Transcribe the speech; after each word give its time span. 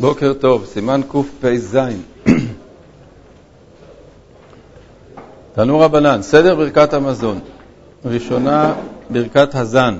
בוקר 0.00 0.32
טוב, 0.32 0.66
סימן 0.66 1.00
קפ"ז. 1.08 1.78
תנו 5.54 5.80
רבנן, 5.80 6.22
סדר 6.22 6.54
ברכת 6.54 6.94
המזון. 6.94 7.40
ראשונה, 8.04 8.74
ברכת 9.10 9.54
הזן. 9.54 9.98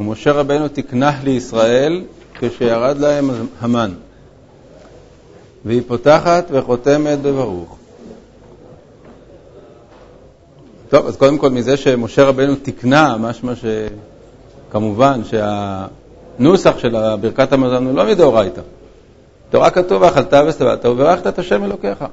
ומשה 0.00 0.32
רבנו 0.32 0.68
תקנח 0.68 1.14
לישראל 1.24 2.04
כשירד 2.34 2.98
להם 2.98 3.30
המן. 3.60 3.92
והיא 5.64 5.82
פותחת 5.86 6.46
וחותמת 6.50 7.18
בברוך. 7.22 7.76
טוב, 10.88 11.06
אז 11.06 11.16
קודם 11.16 11.38
כל 11.38 11.50
מזה 11.50 11.76
שמשה 11.76 12.24
רבנו 12.24 12.54
תקנה, 12.62 13.16
משמע 13.16 13.52
שכמובן 14.68 15.20
שהנוסח 16.38 16.78
של 16.78 16.96
ברכת 17.20 17.52
המזון 17.52 17.86
הוא 17.86 17.94
לא 17.94 18.04
מדאורייתא. 18.04 18.60
תורה 19.50 19.70
כתוב, 19.70 20.02
ואכלת 20.02 20.34
ושבעת 20.46 20.86
וברכת 20.86 21.26
את 21.26 21.38
השם 21.38 21.64
אלוקיך. 21.64 22.04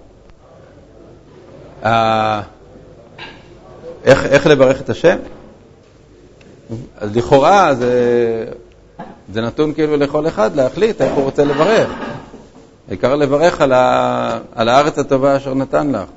איך, 4.06 4.26
איך 4.26 4.48
לברך 4.48 4.82
את 4.82 4.90
השם? 4.90 5.18
אז 6.98 7.16
לכאורה 7.16 7.76
זה, 7.76 8.46
זה 9.34 9.42
נתון 9.42 9.74
כאילו 9.74 9.98
לכל 9.98 10.28
אחד 10.28 10.56
להחליט 10.56 11.02
איך 11.02 11.14
הוא 11.14 11.24
רוצה 11.24 11.46
לברך. 11.46 11.90
העיקר 12.88 13.16
לברך 13.16 13.62
על, 13.62 13.74
ה, 13.74 14.40
על 14.56 14.70
הארץ 14.70 15.00
הטובה 15.00 15.38
אשר 15.38 15.54
נתן 15.54 15.92
לך. 15.92 16.10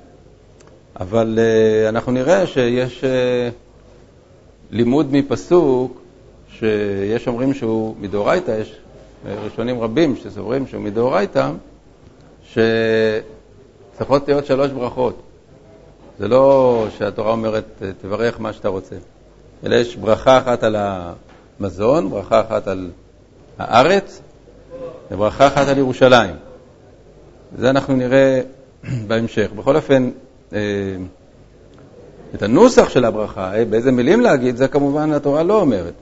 אבל 1.01 1.39
uh, 1.39 1.89
אנחנו 1.89 2.13
נראה 2.13 2.47
שיש 2.47 3.05
uh, 3.05 3.07
לימוד 4.71 5.13
מפסוק 5.13 6.02
שיש 6.59 7.29
אומרים 7.29 7.55
שהוא 7.55 7.95
מדאורייתא, 8.01 8.51
יש 8.61 8.79
ראשונים 9.27 9.81
רבים 9.81 10.17
שסוברים 10.17 10.67
שהוא 10.67 10.83
מדאורייתא, 10.83 11.51
שצריכות 12.45 14.29
להיות 14.29 14.47
שלוש 14.47 14.71
ברכות. 14.71 15.23
זה 16.19 16.29
לא 16.29 16.87
שהתורה 16.99 17.33
אומרת, 17.33 17.83
תברך 18.01 18.41
מה 18.41 18.53
שאתה 18.53 18.69
רוצה, 18.69 18.97
אלא 19.65 19.75
יש 19.75 19.97
ברכה 19.97 20.39
אחת 20.39 20.63
על 20.63 20.77
המזון, 20.79 22.11
ברכה 22.11 22.41
אחת 22.41 22.69
על 22.69 22.91
הארץ 23.59 24.23
וברכה 25.11 25.47
אחת 25.47 25.69
על 25.69 25.79
ירושלים. 25.79 26.35
זה 27.59 27.71
אנחנו 27.71 27.97
נראה 27.97 28.41
בהמשך. 29.09 29.51
בכל 29.57 29.77
אופן, 29.77 30.11
אה, 30.53 30.59
את 32.35 32.43
הנוסח 32.43 32.89
של 32.89 33.05
הברכה, 33.05 33.55
אה, 33.55 33.65
באיזה 33.65 33.93
מילים 33.93 34.21
להגיד, 34.21 34.57
זה 34.57 34.69
כמובן 34.69 35.13
התורה 35.13 35.43
לא 35.43 35.61
אומרת. 35.61 35.95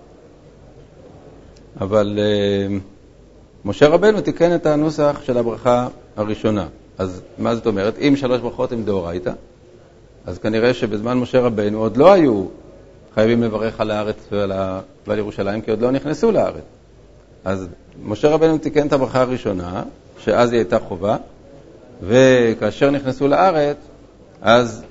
אבל 1.81 2.19
אה, 2.19 2.77
משה 3.65 3.89
רבנו 3.89 4.21
תיקן 4.21 4.55
את 4.55 4.67
הנוסח 4.67 5.21
של 5.25 5.39
הברכה 5.39 5.89
הראשונה. 6.17 6.67
אז 6.99 7.23
מה 7.39 7.55
זאת 7.55 7.67
אומרת? 7.67 7.99
אם 7.99 8.15
שלוש 8.17 8.41
ברכות 8.41 8.73
הן 8.73 8.85
דאורייתא, 8.85 9.33
אז 10.27 10.39
כנראה 10.39 10.75
שבזמן 10.75 11.19
משה 11.19 11.41
רבנו 11.41 11.79
עוד 11.79 11.97
לא 11.97 12.13
היו 12.13 12.45
חייבים 13.15 13.43
לברך 13.43 13.81
על 13.81 13.91
הארץ 13.91 14.17
ועל, 14.33 14.53
ה... 14.53 14.81
ועל 15.07 15.19
ירושלים, 15.19 15.61
כי 15.61 15.71
עוד 15.71 15.81
לא 15.81 15.91
נכנסו 15.91 16.33
לארץ. 16.33 16.65
אז 17.45 17.69
משה 18.05 18.29
רבנו 18.29 18.59
תיקן 18.59 18.87
את 18.87 18.93
הברכה 18.93 19.21
הראשונה, 19.21 19.83
שאז 20.19 20.53
היא 20.53 20.59
הייתה 20.59 20.79
חובה, 20.79 21.17
וכאשר 22.03 22.91
נכנסו 22.91 23.29
לארץ, 23.29 23.77
אז 24.43 24.83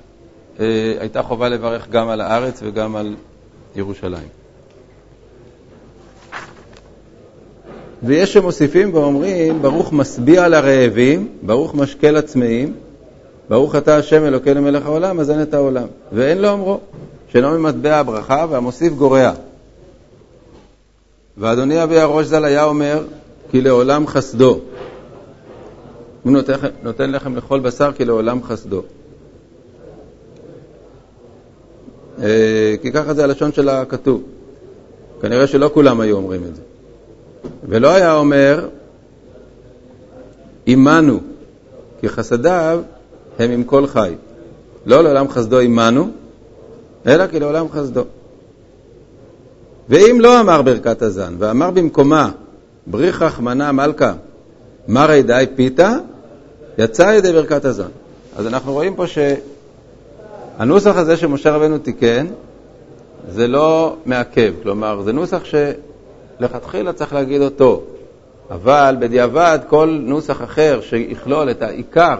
אה, 0.60 0.94
הייתה 1.00 1.22
חובה 1.22 1.48
לברך 1.48 1.88
גם 1.88 2.08
על 2.08 2.20
הארץ 2.20 2.60
וגם 2.62 2.96
על 2.96 3.16
ירושלים. 3.76 4.39
ויש 8.02 8.32
שמוסיפים 8.32 8.94
ואומרים, 8.94 9.62
ברוך 9.62 9.92
משביע 9.92 10.48
לרעבים, 10.48 11.28
ברוך 11.42 11.74
משקה 11.74 12.10
לצמאים, 12.10 12.74
ברוך 13.48 13.76
אתה 13.76 13.96
השם 13.96 14.24
אלוקינו 14.24 14.62
מלך 14.62 14.86
העולם, 14.86 15.16
מזן 15.16 15.42
את 15.42 15.54
העולם. 15.54 15.86
ואין 16.12 16.38
לו 16.38 16.52
אמרו, 16.52 16.80
שאינו 17.28 17.58
ממטבע 17.58 17.96
הברכה, 17.96 18.46
והמוסיף 18.50 18.92
גורע. 18.92 19.32
ואדוני 21.38 21.82
אבי 21.82 21.98
הראש 21.98 22.26
ז"ל 22.26 22.44
היה 22.44 22.64
אומר, 22.64 23.04
כי 23.50 23.60
לעולם 23.60 24.06
חסדו. 24.06 24.60
הוא 26.22 26.32
נותן, 26.32 26.54
נותן 26.82 27.10
לחם 27.10 27.36
לכל 27.36 27.60
בשר, 27.60 27.92
כי 27.92 28.04
לעולם 28.04 28.42
חסדו. 28.42 28.82
אה, 32.22 32.74
כי 32.82 32.92
ככה 32.92 33.14
זה 33.14 33.24
הלשון 33.24 33.52
של 33.52 33.68
הכתוב. 33.68 34.22
כנראה 35.20 35.46
שלא 35.46 35.70
כולם 35.74 36.00
היו 36.00 36.16
אומרים 36.16 36.40
את 36.44 36.56
זה. 36.56 36.62
ולא 37.68 37.94
היה 37.94 38.14
אומר, 38.14 38.68
עמנו, 40.66 41.20
כי 42.00 42.08
חסדיו 42.08 42.80
הם 43.38 43.50
עם 43.50 43.64
כל 43.64 43.86
חי. 43.86 44.14
לא 44.86 45.02
לעולם 45.02 45.28
חסדו 45.28 45.58
עמנו, 45.58 46.10
אלא 47.06 47.26
כי 47.26 47.40
לעולם 47.40 47.66
חסדו. 47.72 48.04
ואם 49.88 50.18
לא 50.20 50.40
אמר 50.40 50.62
ברכת 50.62 51.02
הזן, 51.02 51.34
ואמר 51.38 51.70
במקומה, 51.70 52.30
בריך 52.86 53.22
רחמנה 53.22 53.72
מלכה, 53.72 54.12
מרי 54.88 55.22
די 55.22 55.44
פיתה, 55.56 55.96
יצא 56.78 57.02
ידי 57.02 57.32
ברכת 57.32 57.64
הזן. 57.64 57.88
אז 58.36 58.46
אנחנו 58.46 58.72
רואים 58.72 58.94
פה 58.94 59.04
שהנוסח 59.06 60.96
הזה 60.96 61.16
שמשה 61.16 61.50
רבנו 61.50 61.78
תיקן, 61.78 62.26
זה 63.30 63.48
לא 63.48 63.96
מעכב, 64.06 64.52
כלומר, 64.62 65.02
זה 65.02 65.12
נוסח 65.12 65.44
שלכתחילה 66.40 66.92
צריך 66.92 67.12
להגיד 67.12 67.40
אותו, 67.40 67.82
אבל 68.50 68.96
בדיעבד 68.98 69.58
כל 69.68 69.98
נוסח 70.02 70.42
אחר 70.42 70.80
שיכלול 70.80 71.50
את 71.50 71.62
העיקר 71.62 72.16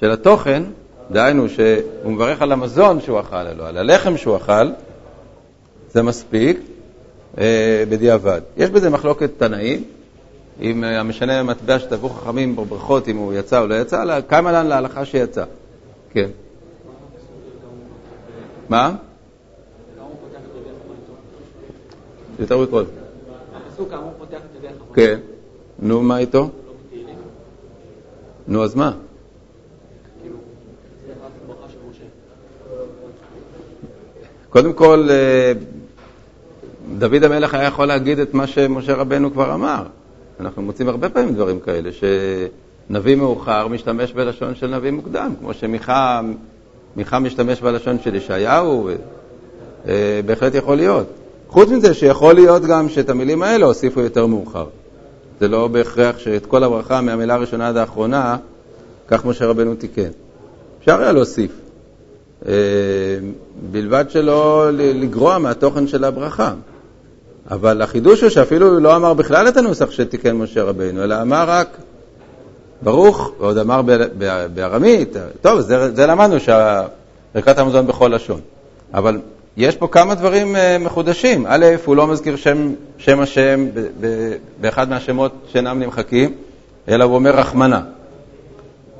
של 0.00 0.10
התוכן, 0.10 0.62
דהיינו 1.10 1.48
שהוא 1.48 2.12
מברך 2.12 2.42
על 2.42 2.52
המזון 2.52 3.00
שהוא 3.00 3.20
אכל, 3.20 3.36
על 3.36 3.76
הלחם 3.76 4.16
שהוא 4.16 4.36
אכל, 4.36 4.68
זה 5.92 6.02
מספיק 6.02 6.60
אה, 7.38 7.84
בדיעבד. 7.88 8.40
יש 8.56 8.70
בזה 8.70 8.90
מחלוקת 8.90 9.30
תנאים, 9.36 9.84
אם 10.60 10.84
אה, 10.84 11.00
המשנה 11.00 11.42
מטבע 11.42 11.78
שטבעו 11.78 12.08
חכמים 12.08 12.56
בברכות, 12.56 13.08
אם 13.08 13.16
הוא 13.16 13.32
יצא 13.34 13.60
או 13.60 13.66
לא 13.66 13.74
יצא, 13.74 14.20
כמה 14.28 14.52
לן 14.52 14.66
להלכה 14.66 15.04
שיצא. 15.04 15.44
כן. 16.12 16.28
מה? 18.68 18.94
יותר 22.38 22.58
מכל. 22.58 22.84
הפסוק 23.80 23.90
כאמור 23.90 24.12
פותח 24.18 24.36
את 24.36 24.56
ידיך. 24.56 24.72
כן. 24.94 25.18
נו, 25.78 26.02
מה 26.02 26.18
איתו? 26.18 26.50
נו, 28.48 28.64
אז 28.64 28.74
מה? 28.74 28.92
קודם 34.50 34.72
כל, 34.72 35.08
אה, 35.10 35.52
דוד 36.98 37.24
המלך 37.24 37.54
היה 37.54 37.64
יכול 37.64 37.86
להגיד 37.86 38.18
את 38.18 38.34
מה 38.34 38.46
שמשה 38.46 38.94
רבנו 38.94 39.32
כבר 39.32 39.54
אמר. 39.54 39.82
אנחנו 40.40 40.62
מוצאים 40.62 40.88
הרבה 40.88 41.08
פעמים 41.08 41.34
דברים 41.34 41.60
כאלה, 41.60 41.90
שנביא 41.92 43.16
מאוחר 43.16 43.68
משתמש 43.68 44.12
בלשון 44.12 44.54
של 44.54 44.76
נביא 44.76 44.90
מוקדם, 44.90 45.34
כמו 45.40 45.54
שמיכה 45.54 46.20
משתמש 47.20 47.60
בלשון 47.60 47.98
של 48.00 48.14
ישעיהו, 48.14 48.88
אה, 49.88 50.20
בהחלט 50.26 50.54
יכול 50.54 50.76
להיות. 50.76 51.19
חוץ 51.50 51.68
מזה 51.68 51.94
שיכול 51.94 52.34
להיות 52.34 52.62
גם 52.62 52.88
שאת 52.88 53.10
המילים 53.10 53.42
האלה 53.42 53.66
הוסיפו 53.66 54.00
יותר 54.00 54.26
מאוחר. 54.26 54.66
זה 55.40 55.48
לא 55.48 55.68
בהכרח 55.68 56.18
שאת 56.18 56.46
כל 56.46 56.64
הברכה 56.64 57.00
מהמילה 57.00 57.34
הראשונה 57.34 57.68
עד 57.68 57.76
האחרונה, 57.76 58.36
כך 59.08 59.24
משה 59.24 59.46
רבנו 59.46 59.74
תיקן. 59.74 60.10
אפשר 60.80 61.00
היה 61.00 61.12
להוסיף. 61.12 61.50
אה, 62.46 62.52
בלבד 63.70 64.04
שלא 64.08 64.68
לגרוע 64.72 65.38
מהתוכן 65.38 65.86
של 65.86 66.04
הברכה. 66.04 66.54
אבל 67.50 67.82
החידוש 67.82 68.20
הוא 68.20 68.30
שאפילו 68.30 68.80
לא 68.80 68.96
אמר 68.96 69.14
בכלל 69.14 69.48
את 69.48 69.56
הנוסח 69.56 69.90
שתיקן 69.90 70.36
משה 70.36 70.62
רבינו, 70.62 71.04
אלא 71.04 71.22
אמר 71.22 71.44
רק 71.48 71.76
ברוך, 72.82 73.32
ועוד 73.40 73.58
אמר 73.58 73.82
בארמית, 74.54 75.16
טוב, 75.40 75.60
זה, 75.60 75.94
זה 75.94 76.06
למדנו 76.06 76.36
שברכת 76.40 77.58
המזון 77.58 77.86
בכל 77.86 78.12
לשון. 78.14 78.40
אבל 78.94 79.18
יש 79.56 79.76
פה 79.76 79.88
כמה 79.88 80.14
דברים 80.14 80.56
אה, 80.56 80.78
מחודשים. 80.78 81.46
א', 81.48 81.66
הוא 81.84 81.96
לא 81.96 82.06
מזכיר 82.06 82.36
שם, 82.36 82.72
שם 82.98 83.20
השם 83.20 83.66
באחד 84.60 84.88
מהשמות 84.88 85.32
שאינם 85.52 85.78
נמחקים, 85.78 86.32
אלא 86.88 87.04
הוא 87.04 87.14
אומר 87.14 87.30
רחמנה. 87.30 87.82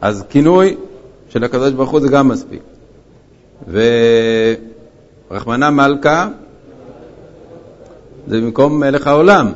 אז 0.00 0.24
כינוי 0.30 0.76
של 1.28 1.44
הקדוש 1.44 1.72
ברוך 1.72 1.90
הוא 1.90 2.00
זה 2.00 2.08
גם 2.08 2.28
מספיק. 2.28 2.62
ורחמנה 5.30 5.70
מלכה 5.70 6.28
זה 8.26 8.40
במקום 8.40 8.80
מלך 8.80 9.06
העולם. 9.06 9.52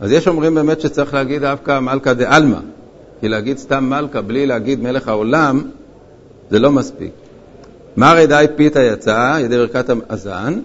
אז 0.00 0.12
יש 0.12 0.28
אומרים 0.28 0.54
באמת 0.54 0.80
שצריך 0.80 1.14
להגיד 1.14 1.42
דווקא 1.42 1.80
מלכה 1.80 2.14
דה 2.14 2.36
עלמא, 2.36 2.58
כי 3.20 3.28
להגיד 3.28 3.58
סתם 3.58 3.84
מלכה 3.84 4.20
בלי 4.20 4.46
להגיד 4.46 4.82
מלך 4.82 5.08
העולם 5.08 5.62
זה 6.50 6.58
לא 6.58 6.72
מספיק. 6.72 7.10
מרי 7.96 8.26
די 8.26 8.46
פיתה 8.56 8.82
יצא, 8.82 9.38
ידי 9.40 9.56
ברכת 9.56 9.84
הזן. 10.10 10.60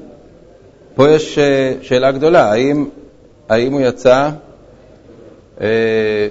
פה 0.95 1.09
יש 1.09 1.37
אה, 1.37 1.73
שאלה 1.81 2.11
גדולה, 2.11 2.51
האם, 2.51 2.85
האם 3.49 3.73
הוא 3.73 3.81
יצא 3.81 4.29
אה, 5.61 6.27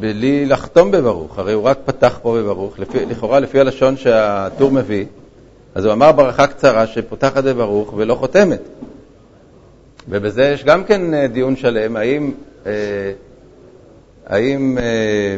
בלי 0.00 0.46
לחתום 0.46 0.90
בברוך, 0.90 1.38
הרי 1.38 1.52
הוא 1.52 1.64
רק 1.64 1.78
פתח 1.84 2.18
פה 2.22 2.36
בברוך, 2.38 2.78
לפי, 2.78 3.06
לכאורה 3.06 3.40
לפי 3.40 3.60
הלשון 3.60 3.96
שהטור 3.96 4.70
מביא, 4.70 5.04
אז 5.74 5.84
הוא 5.84 5.92
אמר 5.92 6.12
ברכה 6.12 6.46
קצרה 6.46 6.86
שפותחת 6.86 7.44
בברוך 7.44 7.94
ולא 7.96 8.14
חותמת. 8.14 8.60
ובזה 10.08 10.44
יש 10.44 10.64
גם 10.64 10.84
כן 10.84 11.14
אה, 11.14 11.26
דיון 11.26 11.56
שלם, 11.56 11.96
האם, 11.96 12.32
אה, 12.66 12.72
האם 14.26 14.78
אה, 14.78 15.36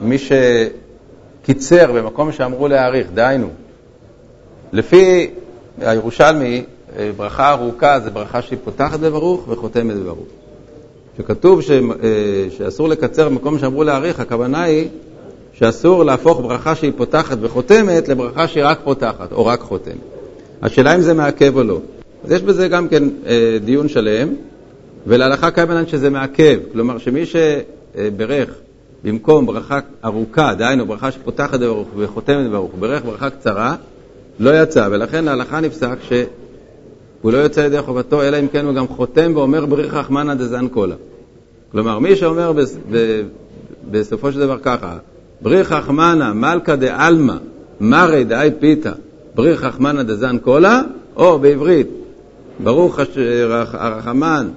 מי 0.00 0.16
שקיצר 0.18 1.92
במקום 1.92 2.32
שאמרו 2.32 2.68
להאריך, 2.68 3.06
דהיינו, 3.14 3.48
לפי 4.76 5.30
הירושלמי, 5.80 6.64
אה, 6.98 7.10
ברכה 7.16 7.52
ארוכה 7.52 8.00
זה 8.00 8.10
ברכה 8.10 8.42
שהיא 8.42 8.58
פותחת 8.64 9.00
בברוך 9.00 9.44
וחותמת 9.48 9.96
בברוך. 9.96 10.26
כשכתוב 11.14 11.62
ש, 11.62 11.70
אה, 11.70 11.78
שאסור 12.56 12.88
לקצר 12.88 13.28
במקום 13.28 13.58
שאמרו 13.58 13.84
להאריך, 13.84 14.20
הכוונה 14.20 14.62
היא 14.62 14.88
שאסור 15.52 16.04
להפוך 16.04 16.40
ברכה 16.40 16.74
שהיא 16.74 16.92
פותחת 16.96 17.38
וחותמת 17.40 18.08
לברכה 18.08 18.48
שהיא 18.48 18.64
רק 18.64 18.80
פותחת 18.84 19.32
או 19.32 19.46
רק 19.46 19.60
חותמת. 19.60 19.94
השאלה 20.62 20.94
אם 20.94 21.00
זה 21.00 21.14
מעכב 21.14 21.56
או 21.56 21.62
לא. 21.62 21.80
אז 22.24 22.32
יש 22.32 22.42
בזה 22.42 22.68
גם 22.68 22.88
כן 22.88 23.04
אה, 23.26 23.58
דיון 23.64 23.88
שלם, 23.88 24.28
ולהלכה 25.06 25.50
קיימנן 25.50 25.86
שזה 25.86 26.10
מעכב, 26.10 26.58
כלומר 26.72 26.98
שמי 26.98 27.22
שברך 27.26 28.50
במקום 29.04 29.46
ברכה 29.46 29.80
ארוכה, 30.04 30.54
דהיינו 30.54 30.86
ברכה 30.86 31.10
שפותחת 31.12 31.60
בברוך 31.60 31.88
וחותמת 31.96 32.46
בברוך, 32.46 32.70
ברך 32.78 33.04
ברכה 33.04 33.30
קצרה, 33.30 33.76
לא 34.38 34.62
יצא, 34.62 34.88
ולכן 34.90 35.24
להלכה 35.24 35.60
נפסק 35.60 35.96
שהוא 36.02 37.32
לא 37.32 37.38
יוצא 37.38 37.60
ידי 37.60 37.82
חובתו, 37.82 38.22
אלא 38.22 38.40
אם 38.40 38.48
כן 38.48 38.66
הוא 38.66 38.74
גם 38.74 38.88
חותם 38.88 39.32
ואומר 39.34 39.66
בריך 39.66 39.94
רחמנא 39.94 40.34
דזן 40.34 40.68
קולה. 40.68 40.94
כלומר, 41.72 41.98
מי 41.98 42.16
שאומר 42.16 42.52
בס, 42.52 42.76
ב, 42.90 43.22
בסופו 43.90 44.32
של 44.32 44.40
דבר 44.40 44.58
ככה, 44.62 44.96
בריך 45.40 45.72
רחמנא 45.72 46.32
מלכא 46.32 46.74
דעלמא 46.74 47.34
מרי 47.80 48.24
דאי 48.24 48.50
פיתא 48.60 48.92
בריך 49.34 49.64
רחמנא 49.64 50.02
דזן 50.02 50.38
קולה, 50.38 50.82
או 51.16 51.38
בעברית, 51.38 51.88
ברוך 52.58 52.98
הרחמן, 53.72 54.48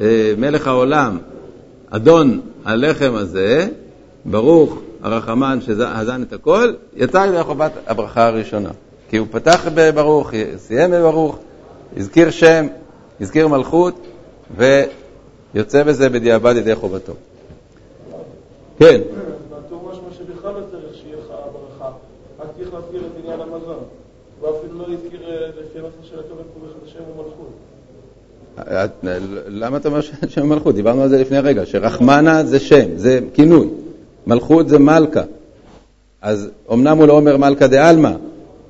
אה, 0.00 0.32
מלך 0.38 0.66
העולם, 0.66 1.18
אדון 1.90 2.40
הלחם 2.64 3.12
הזה, 3.14 3.68
ברוך 4.24 4.78
הרחמן 5.02 5.58
שהזן 5.60 6.22
את 6.22 6.32
הכל, 6.32 6.72
יצא 6.96 7.26
ידי 7.28 7.42
חובת 7.42 7.72
הברכה 7.86 8.26
הראשונה. 8.26 8.70
כי 9.08 9.16
הוא 9.16 9.26
פתח 9.30 9.66
בברוך, 9.74 10.30
סיים 10.56 10.90
בברוך, 10.90 11.38
הזכיר 11.96 12.30
שם, 12.30 12.66
הזכיר 13.20 13.48
מלכות, 13.48 14.06
ויוצא 14.56 15.82
בזה 15.82 16.08
בדיעבד 16.08 16.56
ידי 16.56 16.74
חובתו. 16.74 17.12
כן. 18.78 19.00
בטור 19.50 19.90
משמע 19.92 20.08
שבכלל 20.18 20.52
לא 20.52 20.60
צריך 20.70 20.94
שיהיה 21.02 21.16
לך 21.16 21.26
ברכה, 21.28 21.90
רק 22.40 22.46
צריך 22.56 22.74
להזכיר 22.74 23.00
את 23.00 23.24
עניין 23.24 23.40
המזון. 23.40 23.84
הוא 24.40 24.48
אפילו 24.58 24.78
לא 24.78 24.84
הזכיר 24.92 25.20
לפי 25.60 25.78
הנושא 25.78 25.96
של 26.02 26.18
הכתובת 26.18 26.44
פה 26.54 26.66
השם 26.86 27.00
ומלכות. 27.14 27.52
למה 29.48 29.76
אתה 29.76 29.88
אומר 29.88 30.00
שם 30.28 30.48
מלכות? 30.48 30.74
דיברנו 30.74 31.02
על 31.02 31.08
זה 31.08 31.18
לפני 31.18 31.38
רגע, 31.38 31.66
שרחמנה 31.66 32.44
זה 32.44 32.60
שם, 32.60 32.96
זה 32.96 33.20
כינוי, 33.34 33.68
מלכות 34.26 34.68
זה 34.68 34.78
מלכה. 34.78 35.22
אז 36.22 36.50
אמנם 36.72 36.98
הוא 36.98 37.06
לא 37.06 37.12
אומר 37.12 37.36
מלכה 37.36 37.66
דה 37.66 37.88
עלמא, 37.88 38.12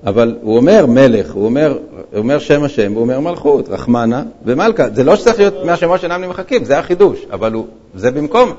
אבל 0.06 0.36
הוא 0.42 0.56
אומר 0.56 0.86
מלך, 0.86 1.32
הוא 1.32 1.44
אומר, 1.44 1.78
הוא 1.92 2.18
אומר 2.18 2.38
שם 2.38 2.64
השם, 2.64 2.92
הוא 2.92 3.00
אומר 3.00 3.20
מלכות, 3.20 3.68
רחמנה 3.68 4.22
ומלכה. 4.44 4.90
זה 4.90 5.04
לא 5.04 5.16
שצריך 5.16 5.38
להיות 5.38 5.64
מהשמות 5.64 6.00
שאינם 6.00 6.24
נמחקים, 6.24 6.64
זה 6.64 6.78
החידוש, 6.78 7.26
אבל 7.32 7.52
הוא, 7.52 7.66
זה 7.94 8.10
במקום. 8.10 8.52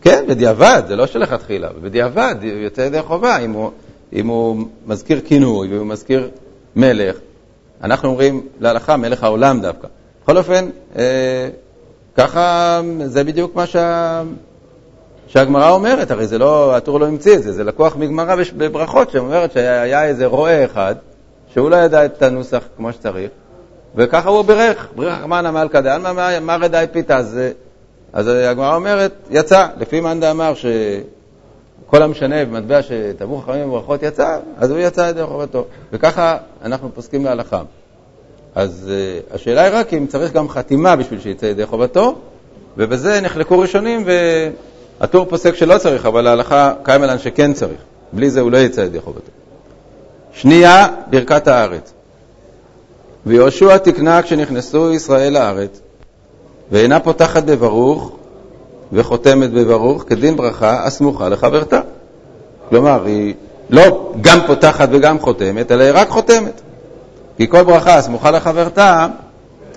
כן, 0.00 0.24
בדיעבד, 0.28 0.82
זה 0.88 0.96
לא 0.96 1.06
שלכתחילה, 1.06 1.68
בדיעבד, 1.82 2.34
יוצא 2.42 2.80
ידי 2.80 3.02
חובה, 3.02 3.38
אם 3.38 3.52
הוא, 3.52 3.70
אם 4.12 4.26
הוא 4.26 4.56
מזכיר 4.86 5.20
כינוי 5.24 5.74
והוא 5.74 5.86
מזכיר 5.86 6.30
מלך, 6.76 7.16
אנחנו 7.82 8.08
אומרים 8.08 8.46
להלכה 8.60 8.96
מלך 8.96 9.24
העולם 9.24 9.60
דווקא. 9.60 9.88
בכל 10.22 10.38
אופן, 10.38 10.68
אה, 10.96 11.48
ככה 12.16 12.80
זה 13.04 13.24
בדיוק 13.24 13.56
מה 13.56 13.66
שה... 13.66 14.22
שהגמרא 15.34 15.70
אומרת, 15.70 16.10
הרי 16.10 16.26
זה 16.26 16.38
לא, 16.38 16.76
הטור 16.76 17.00
לא 17.00 17.06
המציא 17.06 17.34
את 17.34 17.42
זה, 17.42 17.52
זה 17.52 17.64
לקוח 17.64 17.96
מגמרא 17.96 18.36
בברכות 18.56 19.10
שאומרת 19.10 19.52
שהיה 19.52 20.04
איזה 20.04 20.26
רועה 20.26 20.64
אחד, 20.64 20.94
שהוא 21.52 21.70
לא 21.70 21.76
ידע 21.76 22.04
את 22.04 22.22
הנוסח 22.22 22.62
כמו 22.76 22.92
שצריך, 22.92 23.30
וככה 23.94 24.28
הוא 24.28 24.42
בירך, 24.42 24.88
בריך 24.96 25.18
רחמנא 25.18 25.50
מלכא 25.50 25.80
דעלמא 25.80 26.38
מה 26.40 26.56
רדאי 26.56 26.86
פיתא, 26.92 27.12
אז, 27.12 27.40
אז 28.12 28.28
הגמרא 28.28 28.76
אומרת, 28.76 29.12
יצא, 29.30 29.66
לפי 29.76 30.00
מאן 30.00 30.20
דאמר 30.20 30.52
שכל 30.54 32.02
המשנה 32.02 32.44
במטבע 32.44 32.82
שטבעו 32.82 33.38
חכמים 33.38 33.68
בברכות 33.68 34.02
יצא, 34.02 34.38
אז 34.56 34.70
הוא 34.70 34.78
יצא 34.78 35.00
ידי 35.10 35.24
חובתו, 35.24 35.64
וככה 35.92 36.36
אנחנו 36.64 36.90
פוסקים 36.94 37.24
להלכה. 37.24 37.62
אז 38.54 38.90
uh, 38.90 39.34
השאלה 39.34 39.62
היא 39.62 39.74
רק 39.74 39.94
אם 39.94 40.06
צריך 40.06 40.32
גם 40.32 40.48
חתימה 40.48 40.96
בשביל 40.96 41.20
שיצא 41.20 41.46
ידי 41.46 41.66
חובתו, 41.66 42.14
ובזה 42.76 43.20
נחלקו 43.20 43.58
ראשונים, 43.58 44.02
ו... 44.06 44.10
הטור 45.04 45.24
פוסק 45.24 45.54
שלא 45.54 45.78
צריך, 45.78 46.06
אבל 46.06 46.26
ההלכה 46.26 46.72
קיים 46.82 47.04
אלן 47.04 47.18
שכן 47.18 47.52
צריך. 47.52 47.78
בלי 48.12 48.30
זה 48.30 48.40
הוא 48.40 48.50
לא 48.50 48.56
יצא 48.56 48.80
ידי 48.80 49.00
חובתו. 49.00 49.30
שנייה, 50.32 50.86
ברכת 51.10 51.48
הארץ. 51.48 51.92
ויהושע 53.26 53.76
תקנה 53.78 54.22
כשנכנסו 54.22 54.92
ישראל 54.92 55.32
לארץ, 55.32 55.80
ואינה 56.70 57.00
פותחת 57.00 57.42
בברוך 57.42 58.12
וחותמת 58.92 59.50
בברוך, 59.50 60.04
כדין 60.06 60.36
ברכה 60.36 60.84
הסמוכה 60.84 61.28
לחברתה. 61.28 61.80
כלומר, 62.68 63.04
היא 63.04 63.34
לא 63.70 64.12
גם 64.20 64.38
פותחת 64.46 64.88
וגם 64.92 65.20
חותמת, 65.20 65.72
אלא 65.72 65.82
היא 65.82 65.92
רק 65.94 66.08
חותמת. 66.08 66.60
כי 67.36 67.48
כל 67.48 67.62
ברכה 67.62 67.94
הסמוכה 67.94 68.30
לחברתה 68.30 69.08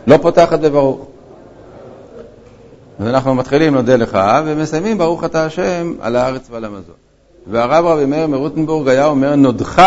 לא 0.07 0.17
פותחת 0.17 0.59
בברוך. 0.59 0.99
אז 2.99 3.07
אנחנו 3.07 3.35
מתחילים 3.35 3.73
נודה 3.73 3.95
לך, 3.95 4.19
ומסיימים 4.45 4.97
ברוך 4.97 5.23
אתה 5.23 5.45
השם 5.45 5.93
על 6.01 6.15
הארץ 6.15 6.47
ועל 6.51 6.65
המזון. 6.65 6.95
והרב 7.47 7.85
רבי 7.85 8.05
מאיר 8.05 8.27
מרוטנבורג 8.27 8.87
היה 8.87 9.05
אומר 9.05 9.35
נודך 9.35 9.81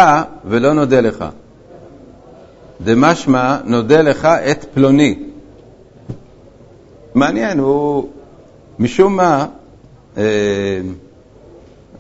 ולא 0.45 0.73
נודה 0.73 1.01
לך. 1.01 1.25
דמשמע 2.81 3.57
נודה 3.65 4.03
לך 4.03 4.25
את 4.25 4.65
פלוני. 4.75 5.19
מעניין, 7.15 7.59
הוא 7.59 8.09
משום 8.79 9.17
מה, 9.17 9.47
אה, 10.17 10.81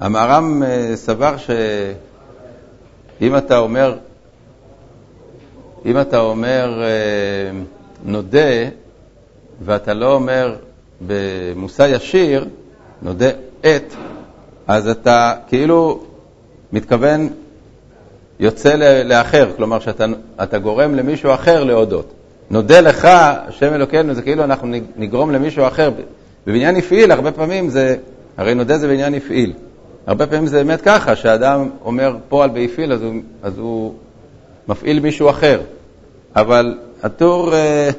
המהר"ם 0.00 0.62
אה, 0.62 0.96
סבר 0.96 1.34
שאם 1.36 3.36
אתה 3.36 3.58
אומר, 3.58 3.96
אם 5.86 6.00
אתה 6.00 6.20
אומר 6.20 6.82
אה, 6.82 7.60
נודה 8.04 8.68
ואתה 9.64 9.94
לא 9.94 10.14
אומר 10.14 10.56
במושא 11.06 11.82
ישיר, 11.82 12.46
נודה 13.02 13.30
את, 13.60 13.94
אז 14.66 14.88
אתה 14.88 15.34
כאילו 15.48 16.00
מתכוון 16.72 17.28
יוצא 18.40 19.02
לאחר, 19.04 19.50
כלומר 19.56 19.78
שאתה 19.80 20.58
גורם 20.58 20.94
למישהו 20.94 21.34
אחר 21.34 21.64
להודות. 21.64 22.12
נודה 22.50 22.80
לך, 22.80 23.08
השם 23.48 23.74
אלוקינו, 23.74 24.14
זה 24.14 24.22
כאילו 24.22 24.44
אנחנו 24.44 24.76
נגרום 24.96 25.30
למישהו 25.30 25.66
אחר. 25.66 25.90
בבניין 26.46 26.76
הפעיל, 26.76 27.12
הרבה 27.12 27.32
פעמים 27.32 27.68
זה, 27.68 27.96
הרי 28.36 28.54
נודה 28.54 28.78
זה 28.78 28.88
בניין 28.88 29.14
הפעיל. 29.14 29.52
הרבה 30.06 30.26
פעמים 30.26 30.46
זה 30.46 30.56
באמת 30.56 30.80
ככה, 30.80 31.16
שאדם 31.16 31.70
אומר 31.84 32.16
פועל 32.28 32.50
בהפעיל, 32.50 32.92
אז 32.92 33.00
אז 33.42 33.58
הוא 33.58 33.94
מפעיל 34.68 35.00
מישהו 35.00 35.30
אחר. 35.30 35.60
אבל 36.36 36.78
הטור... 37.02 37.54
אה, 37.54 37.90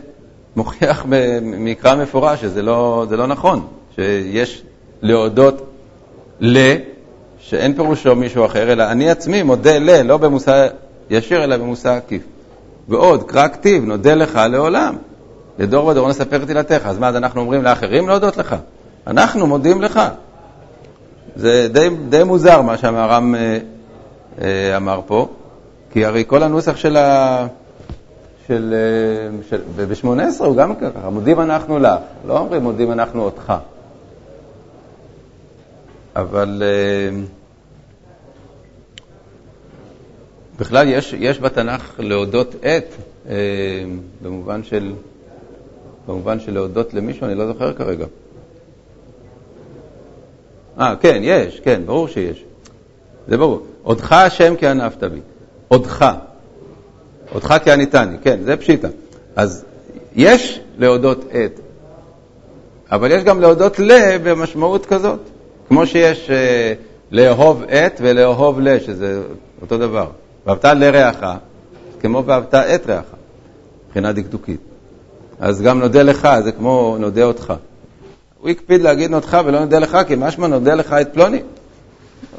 מוכיח 0.55 1.05
במקרא 1.09 1.95
מפורש 1.95 2.41
שזה 2.41 2.61
לא, 2.61 3.05
לא 3.11 3.27
נכון, 3.27 3.67
שיש 3.95 4.63
להודות 5.01 5.67
ל, 6.39 6.75
שאין 7.39 7.73
פירושו 7.73 8.15
מישהו 8.15 8.45
אחר, 8.45 8.71
אלא 8.71 8.83
אני 8.83 9.09
עצמי 9.09 9.43
מודה 9.43 9.79
ל, 9.79 10.01
לא 10.01 10.17
במושא 10.17 10.67
ישיר, 11.09 11.43
אלא 11.43 11.57
במושא 11.57 11.89
עקיף. 11.89 12.23
ועוד, 12.87 13.23
קרא 13.23 13.47
כתיב, 13.47 13.85
נודה 13.85 14.15
לך 14.15 14.39
לעולם. 14.49 14.95
לדור 15.59 15.85
ודור 15.85 16.09
נספר 16.09 16.45
תהילתך. 16.45 16.81
אז 16.85 16.99
מה, 16.99 17.07
אז 17.07 17.15
אנחנו 17.15 17.41
אומרים 17.41 17.63
לאחרים 17.63 18.07
להודות 18.07 18.37
לך? 18.37 18.55
אנחנו 19.07 19.47
מודים 19.47 19.81
לך. 19.81 19.99
זה 21.35 21.67
די, 21.71 21.89
די 22.09 22.23
מוזר 22.23 22.61
מה 22.61 22.77
שהמהר"ם 22.77 23.35
אה, 23.35 23.57
אה, 24.41 24.77
אמר 24.77 25.01
פה, 25.05 25.27
כי 25.91 26.05
הרי 26.05 26.23
כל 26.27 26.43
הנוסח 26.43 26.75
של 26.75 26.97
ה... 26.97 27.47
של, 28.47 28.73
אה, 28.73 29.43
של 29.49 29.61
וב-18 29.75 30.43
הוא 30.43 30.55
גם 30.55 30.75
ככה, 30.75 31.09
מודים 31.09 31.39
אנחנו 31.39 31.79
לך, 31.79 31.99
לא 32.27 32.37
אומרים 32.37 32.63
מודים 32.63 32.91
אנחנו 32.91 33.23
אותך. 33.23 33.53
אבל 36.15 36.63
אה, 36.65 37.21
בכלל 40.59 40.87
יש, 40.87 41.15
יש 41.17 41.39
בתנ"ך 41.39 41.99
להודות 41.99 42.55
את, 42.55 42.85
אה, 43.29 43.35
במובן 44.21 44.63
של, 44.63 44.93
במובן 46.07 46.39
של 46.39 46.53
להודות 46.53 46.93
למישהו, 46.93 47.25
אני 47.25 47.35
לא 47.35 47.47
זוכר 47.47 47.73
כרגע. 47.73 48.05
אה, 50.79 50.95
כן, 50.99 51.19
יש, 51.23 51.59
כן, 51.59 51.81
ברור 51.85 52.07
שיש. 52.07 52.43
זה 53.27 53.37
ברור. 53.37 53.65
עודך 53.83 54.11
השם 54.11 54.55
כי 54.55 54.67
ענפת 54.67 55.03
בי. 55.03 55.19
עודך. 55.67 56.05
עודך 57.33 57.57
כי 57.63 57.71
עניתני, 57.71 58.17
כן, 58.23 58.39
זה 58.43 58.57
פשיטה. 58.57 58.87
אז 59.35 59.65
יש 60.15 60.59
להודות 60.77 61.25
את, 61.29 61.59
אבל 62.91 63.11
יש 63.11 63.23
גם 63.23 63.41
להודות 63.41 63.79
ל 63.79 64.17
במשמעות 64.23 64.85
כזאת. 64.85 65.19
כמו 65.67 65.87
שיש 65.87 66.29
אה, 66.29 66.73
לאהוב 67.11 67.63
את 67.63 68.01
ולאהוב 68.03 68.59
ל, 68.59 68.79
שזה 68.79 69.21
אותו 69.61 69.77
דבר. 69.77 70.07
ואהבת 70.45 70.65
לרעך, 70.65 71.25
כמו 71.99 72.23
ואהבת 72.25 72.53
את 72.53 72.89
רעך, 72.89 73.05
מבחינה 73.87 74.11
דקדוקית. 74.11 74.59
אז 75.39 75.61
גם 75.61 75.79
נודה 75.79 76.03
לך, 76.03 76.27
זה 76.43 76.51
כמו 76.51 76.97
נודה 76.99 77.23
אותך. 77.23 77.53
הוא 78.39 78.49
הקפיד 78.49 78.81
להגיד 78.81 79.11
נודך 79.11 79.41
ולא 79.45 79.59
נודה 79.59 79.79
לך, 79.79 79.97
כי 80.07 80.15
משמע 80.17 80.47
נודה 80.47 80.75
לך 80.75 80.93
את 80.93 81.13
פלוני. 81.13 81.41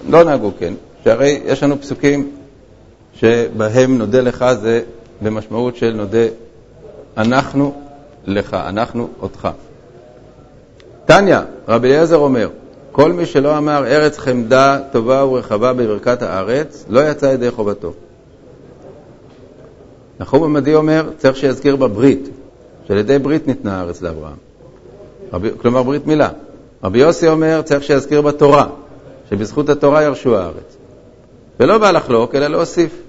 לא 0.08 0.24
נהגו 0.24 0.50
כן, 0.58 0.74
שהרי 1.04 1.40
יש 1.44 1.62
לנו 1.62 1.80
פסוקים 1.80 2.30
שבהם 3.14 3.98
נודה 3.98 4.20
לך 4.20 4.44
זה 4.60 4.80
במשמעות 5.22 5.76
של 5.76 5.92
נודה 5.92 6.26
אנחנו 7.16 7.74
לך, 8.26 8.54
אנחנו 8.54 9.08
אותך. 9.22 9.48
תניא, 11.04 11.38
רבי 11.68 11.88
אליעזר 11.88 12.16
אומר, 12.16 12.48
כל 12.92 13.12
מי 13.12 13.26
שלא 13.26 13.58
אמר 13.58 13.86
ארץ 13.86 14.18
חמדה 14.18 14.78
טובה 14.92 15.24
ורחבה 15.24 15.72
בברכת 15.72 16.22
הארץ, 16.22 16.84
לא 16.88 17.10
יצא 17.10 17.26
ידי 17.26 17.50
חובתו. 17.50 17.92
נחום 20.20 20.42
עמדי 20.44 20.74
אומר, 20.74 21.10
צריך 21.18 21.36
שיזכיר 21.36 21.76
בברית, 21.76 22.28
שעל 22.88 22.98
ידי 22.98 23.18
ברית 23.18 23.46
ניתנה 23.46 23.78
הארץ 23.78 24.02
לאברהם. 24.02 24.36
רבי, 25.32 25.50
כלומר 25.58 25.82
ברית 25.82 26.06
מילה. 26.06 26.28
רבי 26.84 26.98
יוסי 26.98 27.28
אומר, 27.28 27.62
צריך 27.62 27.82
שיזכיר 27.82 28.20
בתורה, 28.20 28.66
שבזכות 29.30 29.68
התורה 29.68 30.02
ירשו 30.02 30.36
הארץ. 30.36 30.76
ולא 31.60 31.78
בא 31.78 31.90
לחלוק, 31.90 32.34
אלא 32.34 32.46
להוסיף. 32.46 33.01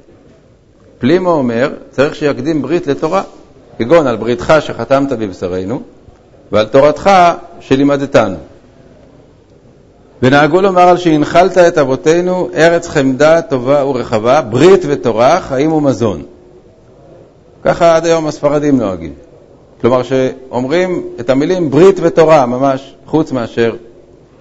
פלימו 1.04 1.30
אומר, 1.30 1.74
צריך 1.92 2.16
שיקדים 2.16 2.62
ברית 2.62 2.88
לתורה, 2.88 3.24
כגון 3.78 4.08
על 4.08 4.16
בריתך 4.16 4.54
שחתמת 4.60 5.12
בבשרנו, 5.12 5.82
ועל 6.52 6.66
תורתך 6.66 7.10
שלימדתנו. 7.60 8.36
ונהגו 10.22 10.62
לומר 10.62 10.82
על 10.82 10.98
שהנחלת 10.98 11.58
את 11.58 11.78
אבותינו 11.78 12.50
ארץ 12.56 12.88
חמדה 12.88 13.42
טובה 13.42 13.86
ורחבה, 13.86 14.42
ברית 14.42 14.82
ותורה, 14.88 15.42
חיים 15.42 15.74
ומזון. 15.74 16.22
ככה 17.64 17.96
עד 17.96 18.06
היום 18.06 18.28
הספרדים 18.28 18.78
נוהגים. 18.78 19.14
כלומר 19.82 20.04
שאומרים 20.04 21.04
את 21.20 21.30
המילים 21.30 21.70
ברית 21.70 21.96
ותורה 22.02 22.46
ממש, 22.46 22.96
חוץ 23.06 23.32
מאשר 23.32 23.76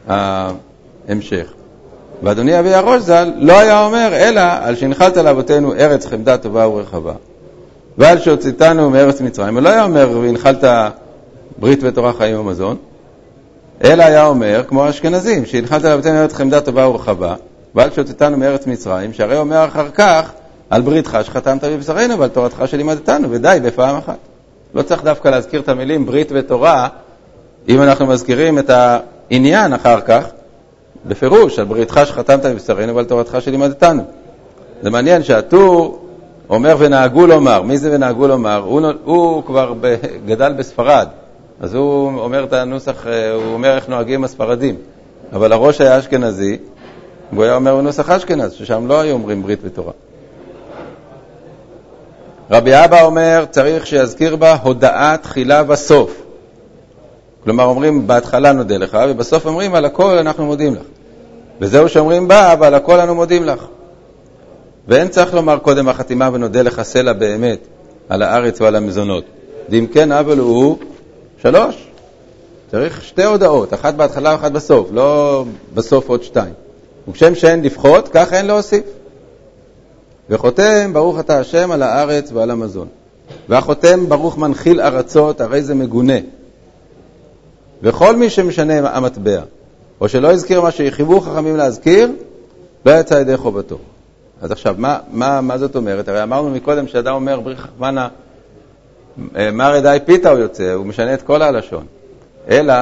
ההמשך. 0.09 1.53
ואדוני 2.23 2.59
אבי 2.59 2.75
הראש 2.75 3.03
ז"ל 3.03 3.33
לא 3.37 3.61
היה 3.61 3.85
אומר, 3.85 4.09
אלא 4.13 4.43
על 4.63 4.77
שהנחלת 4.77 5.17
לאבותינו 5.17 5.75
ארץ 5.75 6.07
חמדה 6.07 6.39
טובה 6.39 6.69
ורחבה, 6.69 7.13
ועל 7.99 8.19
שהוצאתנו 8.19 8.91
מארץ 8.91 9.21
מצרים, 9.21 9.55
הוא 9.55 9.63
לא 9.63 9.69
היה 9.69 9.85
אומר 9.85 10.19
והנחלת 10.19 10.65
ברית 11.59 11.79
ותורה 11.83 12.13
חיים 12.13 12.41
ומזון, 12.41 12.77
אלא 13.85 14.03
היה 14.03 14.27
אומר, 14.27 14.63
כמו 14.69 14.85
האשכנזים, 14.85 15.47
שהנחלת 15.47 15.85
לאבותינו 15.85 16.19
ארץ 16.19 16.33
חמדה 16.33 16.61
טובה 16.61 16.89
ורחבה, 16.89 17.35
ועל 17.75 17.91
שהוצאתנו 17.91 18.37
מארץ 18.37 18.67
מצרים, 18.67 19.13
שהרי 19.13 19.39
אומר 19.39 19.65
אחר 19.65 19.89
כך 19.91 20.33
על 20.71 20.83
בריתך 20.83 21.19
שחתמת 21.23 21.65
בבשרנו 21.65 22.19
ועל 22.19 22.29
תורתך 22.29 22.63
שלימדתנו, 22.67 23.29
ודי 23.31 23.59
בפעם 23.63 23.97
אחת. 23.97 24.19
לא 24.75 24.83
צריך 24.83 25.05
דווקא 25.05 25.29
להזכיר 25.29 25.61
את 25.61 25.69
המילים 25.69 26.07
ברית 26.07 26.29
ותורה, 26.35 26.89
אם 27.69 27.83
אנחנו 27.83 28.07
מזכירים 28.07 28.59
את 28.59 28.71
העניין 28.71 29.73
אחר 29.73 30.01
כך, 30.01 30.25
בפירוש, 31.07 31.59
על 31.59 31.65
בריתך 31.65 32.01
שחתמת 32.05 32.47
בבשרנו 32.47 32.95
ועל 32.95 33.05
תורתך 33.05 33.37
שלימדתנו. 33.41 34.03
זה 34.83 34.91
מעניין 34.91 35.23
שהטור 35.23 36.03
אומר 36.51 36.77
ונהגו 36.79 37.27
לומר, 37.27 37.63
מי 37.63 37.79
זה 37.79 37.95
ונהגו 37.95 38.27
לומר? 38.27 38.63
הוא, 38.67 38.83
הוא 39.05 39.45
כבר 39.45 39.75
ב, 39.81 39.95
גדל 40.27 40.53
בספרד, 40.53 41.09
אז 41.61 41.75
הוא 41.75 42.21
אומר 42.21 42.45
את 42.45 42.53
הנוסח, 42.53 43.07
אה, 43.07 43.33
הוא 43.33 43.53
אומר 43.53 43.77
איך 43.77 43.89
נוהגים 43.89 44.25
הספרדים, 44.25 44.77
אבל 45.33 45.53
הראש 45.53 45.81
היה 45.81 45.99
אשכנזי, 45.99 46.59
והוא 47.33 47.45
היה 47.45 47.55
אומר 47.55 47.77
בנוסח 47.77 48.11
אשכנז, 48.11 48.53
ששם 48.53 48.87
לא 48.87 49.01
היו 49.01 49.13
אומרים 49.13 49.43
ברית 49.43 49.59
ותורה. 49.63 49.93
רבי 52.51 52.85
אבא 52.85 53.03
אומר, 53.03 53.45
צריך 53.51 53.87
שיזכיר 53.87 54.37
בה 54.37 54.57
הודעה 54.63 55.17
תחילה 55.17 55.63
וסוף. 55.69 56.22
כלומר, 57.45 57.65
אומרים 57.65 58.07
בהתחלה 58.07 58.53
נודה 58.53 58.77
לך, 58.77 58.99
ובסוף 59.11 59.47
אומרים 59.47 59.75
על 59.75 59.85
הכל 59.85 60.19
אנחנו 60.19 60.47
מודים 60.47 60.75
לך. 60.75 60.83
וזהו 61.61 61.89
שאומרים 61.89 62.29
בה, 62.29 62.55
ועל 62.61 62.75
הכל 62.75 63.01
אנו 63.01 63.15
מודים 63.15 63.45
לך. 63.45 63.65
ואין 64.89 65.09
צריך 65.09 65.35
לומר 65.35 65.59
קודם 65.59 65.89
החתימה 65.89 66.31
ונודה 66.33 66.63
לך 66.63 66.83
סלע 66.83 67.13
באמת 67.13 67.59
על 68.09 68.23
הארץ 68.23 68.61
ועל 68.61 68.77
המזונות. 68.77 69.25
ואם 69.69 69.87
כן, 69.93 70.13
אבל 70.13 70.39
הוא 70.39 70.77
שלוש. 71.43 71.89
צריך 72.71 73.05
שתי 73.05 73.25
הודעות, 73.25 73.75
אחת 73.75 73.95
בהתחלה 73.95 74.33
ואחת 74.33 74.53
בסוף, 74.53 74.89
לא 74.93 75.45
בסוף 75.75 76.09
עוד 76.09 76.23
שתיים. 76.23 76.53
וכשם 77.09 77.35
שאין 77.35 77.63
לפחות, 77.63 78.09
כך 78.13 78.33
אין 78.33 78.47
להוסיף. 78.47 78.85
וחותם, 80.31 80.93
ברוך 80.93 81.21
אתה 81.21 81.39
השם 81.39 81.71
על 81.71 81.83
הארץ 81.83 82.31
ועל 82.33 82.51
המזון. 82.51 82.89
והחותם, 83.49 84.09
ברוך 84.09 84.39
מנחיל 84.39 84.81
ארצות, 84.81 85.41
הרי 85.41 85.63
זה 85.63 85.75
מגונה. 85.75 86.19
וכל 87.83 88.17
מי 88.17 88.31
שמשנה 88.31 88.97
המטבע, 88.97 89.41
או 90.01 90.09
שלא 90.09 90.33
הזכיר 90.33 90.61
מה 90.61 90.71
שחייבו 90.71 91.21
חכמים 91.21 91.57
להזכיר, 91.57 92.09
לא 92.87 92.91
יצא 92.91 93.15
ידי 93.15 93.37
חובתו. 93.37 93.79
אז 94.43 94.51
עכשיו, 94.51 94.75
מה, 94.79 94.99
מה, 95.13 95.41
מה 95.41 95.59
זאת 95.59 95.77
אומרת? 95.77 96.09
הרי 96.09 96.23
אמרנו 96.23 96.51
מקודם 96.51 96.89
שאדם 96.89 97.15
אומר 97.15 97.41
בריך 97.41 97.61
חכמנה, 97.61 98.09
מר 99.53 99.75
ידי 99.77 99.99
פיתה 100.05 100.31
הוא 100.31 100.39
יוצא, 100.39 100.73
הוא 100.73 100.87
משנה 100.87 101.15
את 101.15 101.23
כל 101.23 101.43
הלשון. 101.43 101.87
אלא, 102.49 102.75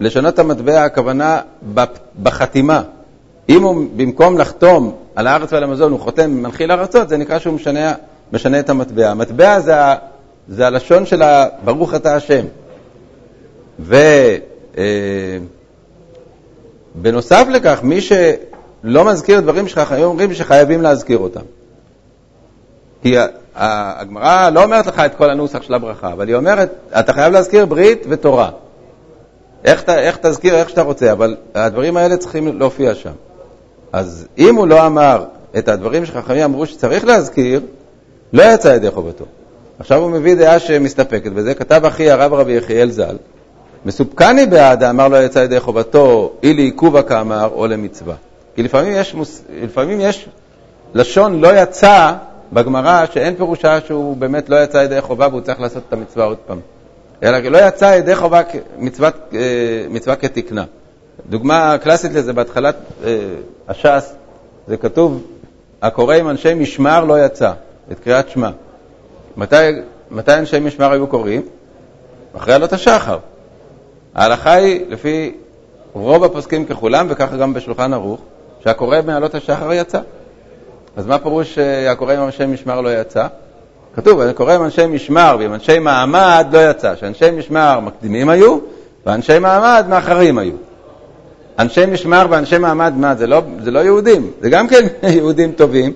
לשנות 0.00 0.38
המטבע, 0.38 0.84
הכוונה 0.84 1.40
בחתימה. 2.22 2.82
אם 3.48 3.62
הוא 3.62 3.86
במקום 3.96 4.38
לחתום 4.38 4.94
על 5.14 5.26
הארץ 5.26 5.52
ועל 5.52 5.64
המזון, 5.64 5.92
הוא 5.92 6.00
חותם 6.00 6.30
מנחיל 6.30 6.72
ארצות, 6.72 7.08
זה 7.08 7.16
נקרא 7.16 7.38
שהוא 7.38 7.54
משנה, 7.54 7.94
משנה 8.32 8.60
את 8.60 8.70
המטבע. 8.70 9.10
המטבע 9.10 9.60
זה, 9.60 9.74
זה 10.48 10.66
הלשון 10.66 11.06
של 11.06 11.22
ברוך 11.64 11.94
אתה 11.94 12.14
השם. 12.14 12.44
ובנוסף 16.96 17.44
אה, 17.46 17.52
לכך, 17.52 17.80
מי 17.82 18.00
שלא 18.00 19.04
מזכיר 19.04 19.40
דברים 19.40 19.68
שחכמים 19.68 20.04
אומרים 20.04 20.34
שחייבים 20.34 20.82
להזכיר 20.82 21.18
אותם. 21.18 21.40
כי 23.02 23.16
הגמרא 23.54 24.50
לא 24.50 24.64
אומרת 24.64 24.86
לך 24.86 24.98
את 24.98 25.14
כל 25.14 25.30
הנוסח 25.30 25.62
של 25.62 25.74
הברכה, 25.74 26.12
אבל 26.12 26.28
היא 26.28 26.36
אומרת, 26.36 26.72
אתה 26.98 27.12
חייב 27.12 27.32
להזכיר 27.32 27.66
ברית 27.66 28.06
ותורה. 28.08 28.50
איך, 29.64 29.88
איך 29.88 30.16
תזכיר, 30.16 30.54
איך 30.54 30.68
שאתה 30.68 30.82
רוצה, 30.82 31.12
אבל 31.12 31.36
הדברים 31.54 31.96
האלה 31.96 32.16
צריכים 32.16 32.58
להופיע 32.58 32.94
שם. 32.94 33.12
אז 33.92 34.26
אם 34.38 34.54
הוא 34.54 34.66
לא 34.66 34.86
אמר 34.86 35.24
את 35.58 35.68
הדברים 35.68 36.06
שחכמים 36.06 36.42
אמרו 36.42 36.66
שצריך 36.66 37.04
להזכיר, 37.04 37.60
לא 38.32 38.42
יצא 38.42 38.68
ידי 38.68 38.90
חובתו. 38.90 39.24
עכשיו 39.78 39.98
הוא 39.98 40.10
מביא 40.10 40.34
דעה 40.34 40.58
שמסתפקת 40.58 41.32
בזה, 41.32 41.54
כתב 41.54 41.84
אחי 41.84 42.10
הרב 42.10 42.32
רבי 42.32 42.52
יחיאל 42.52 42.90
ז"ל, 42.90 43.16
מסופקני 43.84 44.46
בעד, 44.46 44.82
אמר 44.82 45.08
לא 45.08 45.16
יצא 45.24 45.38
ידי 45.38 45.60
חובתו, 45.60 46.32
אילי 46.42 46.62
עיכובה 46.62 47.02
כאמר, 47.02 47.48
או 47.54 47.66
למצווה. 47.66 48.14
כי 48.54 48.62
לפעמים 48.62 48.92
יש, 48.96 49.14
מוס... 49.14 49.42
לפעמים 49.62 50.00
יש 50.00 50.28
לשון 50.94 51.40
לא 51.40 51.60
יצא 51.62 52.12
בגמרא 52.52 53.06
שאין 53.12 53.34
פירושה 53.34 53.80
שהוא 53.80 54.16
באמת 54.16 54.48
לא 54.48 54.56
יצא 54.56 54.78
ידי 54.78 55.00
חובה 55.00 55.28
והוא 55.28 55.40
צריך 55.40 55.60
לעשות 55.60 55.82
את 55.88 55.92
המצווה 55.92 56.24
עוד 56.24 56.36
פעם. 56.46 56.60
אלא 57.22 57.38
לא 57.38 57.58
יצא 57.58 57.84
ידי 57.84 58.16
חובה 58.16 58.40
מצוות, 58.78 59.14
אה, 59.34 59.38
מצווה 59.90 60.16
כתקנה. 60.16 60.64
דוגמה 61.28 61.76
קלאסית 61.82 62.12
לזה, 62.12 62.32
בהתחלת 62.32 62.76
אה, 63.04 63.18
הש"ס, 63.68 64.14
זה 64.68 64.76
כתוב, 64.76 65.22
הקורא 65.82 66.14
עם 66.14 66.28
אנשי 66.28 66.54
משמר 66.54 67.04
לא 67.04 67.24
יצא, 67.24 67.52
את 67.92 67.98
קריאת 68.00 68.28
שמע. 68.28 68.50
מתי, 69.36 69.56
מתי 70.10 70.34
אנשי 70.34 70.60
משמר 70.60 70.92
היו 70.92 71.06
קוראים? 71.06 71.42
אחרי 72.36 72.54
עלות 72.54 72.72
השחר. 72.72 73.18
ההלכה 74.14 74.52
היא, 74.52 74.80
לפי 74.88 75.32
רוב 75.92 76.24
הפוסקים 76.24 76.64
ככולם, 76.64 77.06
וככה 77.08 77.36
גם 77.36 77.54
בשולחן 77.54 77.92
ערוך, 77.92 78.20
שהקורא 78.64 78.98
מעלות 79.06 79.34
השחר 79.34 79.72
יצא. 79.72 80.00
אז 80.96 81.06
מה 81.06 81.18
פירוש 81.18 81.54
שהקורא 81.54 82.12
עם 82.12 82.22
אנשי 82.22 82.46
משמר 82.46 82.80
לא 82.80 83.00
יצא? 83.00 83.26
כתוב, 83.96 84.20
הקורא 84.20 84.54
עם 84.54 84.64
אנשי 84.64 84.86
משמר 84.86 85.36
ועם 85.38 85.54
אנשי 85.54 85.78
מעמד 85.78 86.46
לא 86.52 86.70
יצא, 86.70 86.96
שאנשי 86.96 87.30
משמר 87.30 87.80
מקדימים 87.80 88.28
היו, 88.28 88.58
ואנשי 89.06 89.38
מעמד 89.38 89.84
מאחרים 89.88 90.38
היו. 90.38 90.54
אנשי 91.58 91.86
משמר 91.86 92.26
ואנשי 92.30 92.58
מעמד, 92.58 92.92
מה, 92.96 93.14
זה 93.14 93.26
לא, 93.26 93.42
זה 93.60 93.70
לא 93.70 93.78
יהודים, 93.78 94.30
זה 94.40 94.50
גם 94.50 94.68
כן 94.68 94.86
יהודים 95.08 95.52
טובים, 95.52 95.92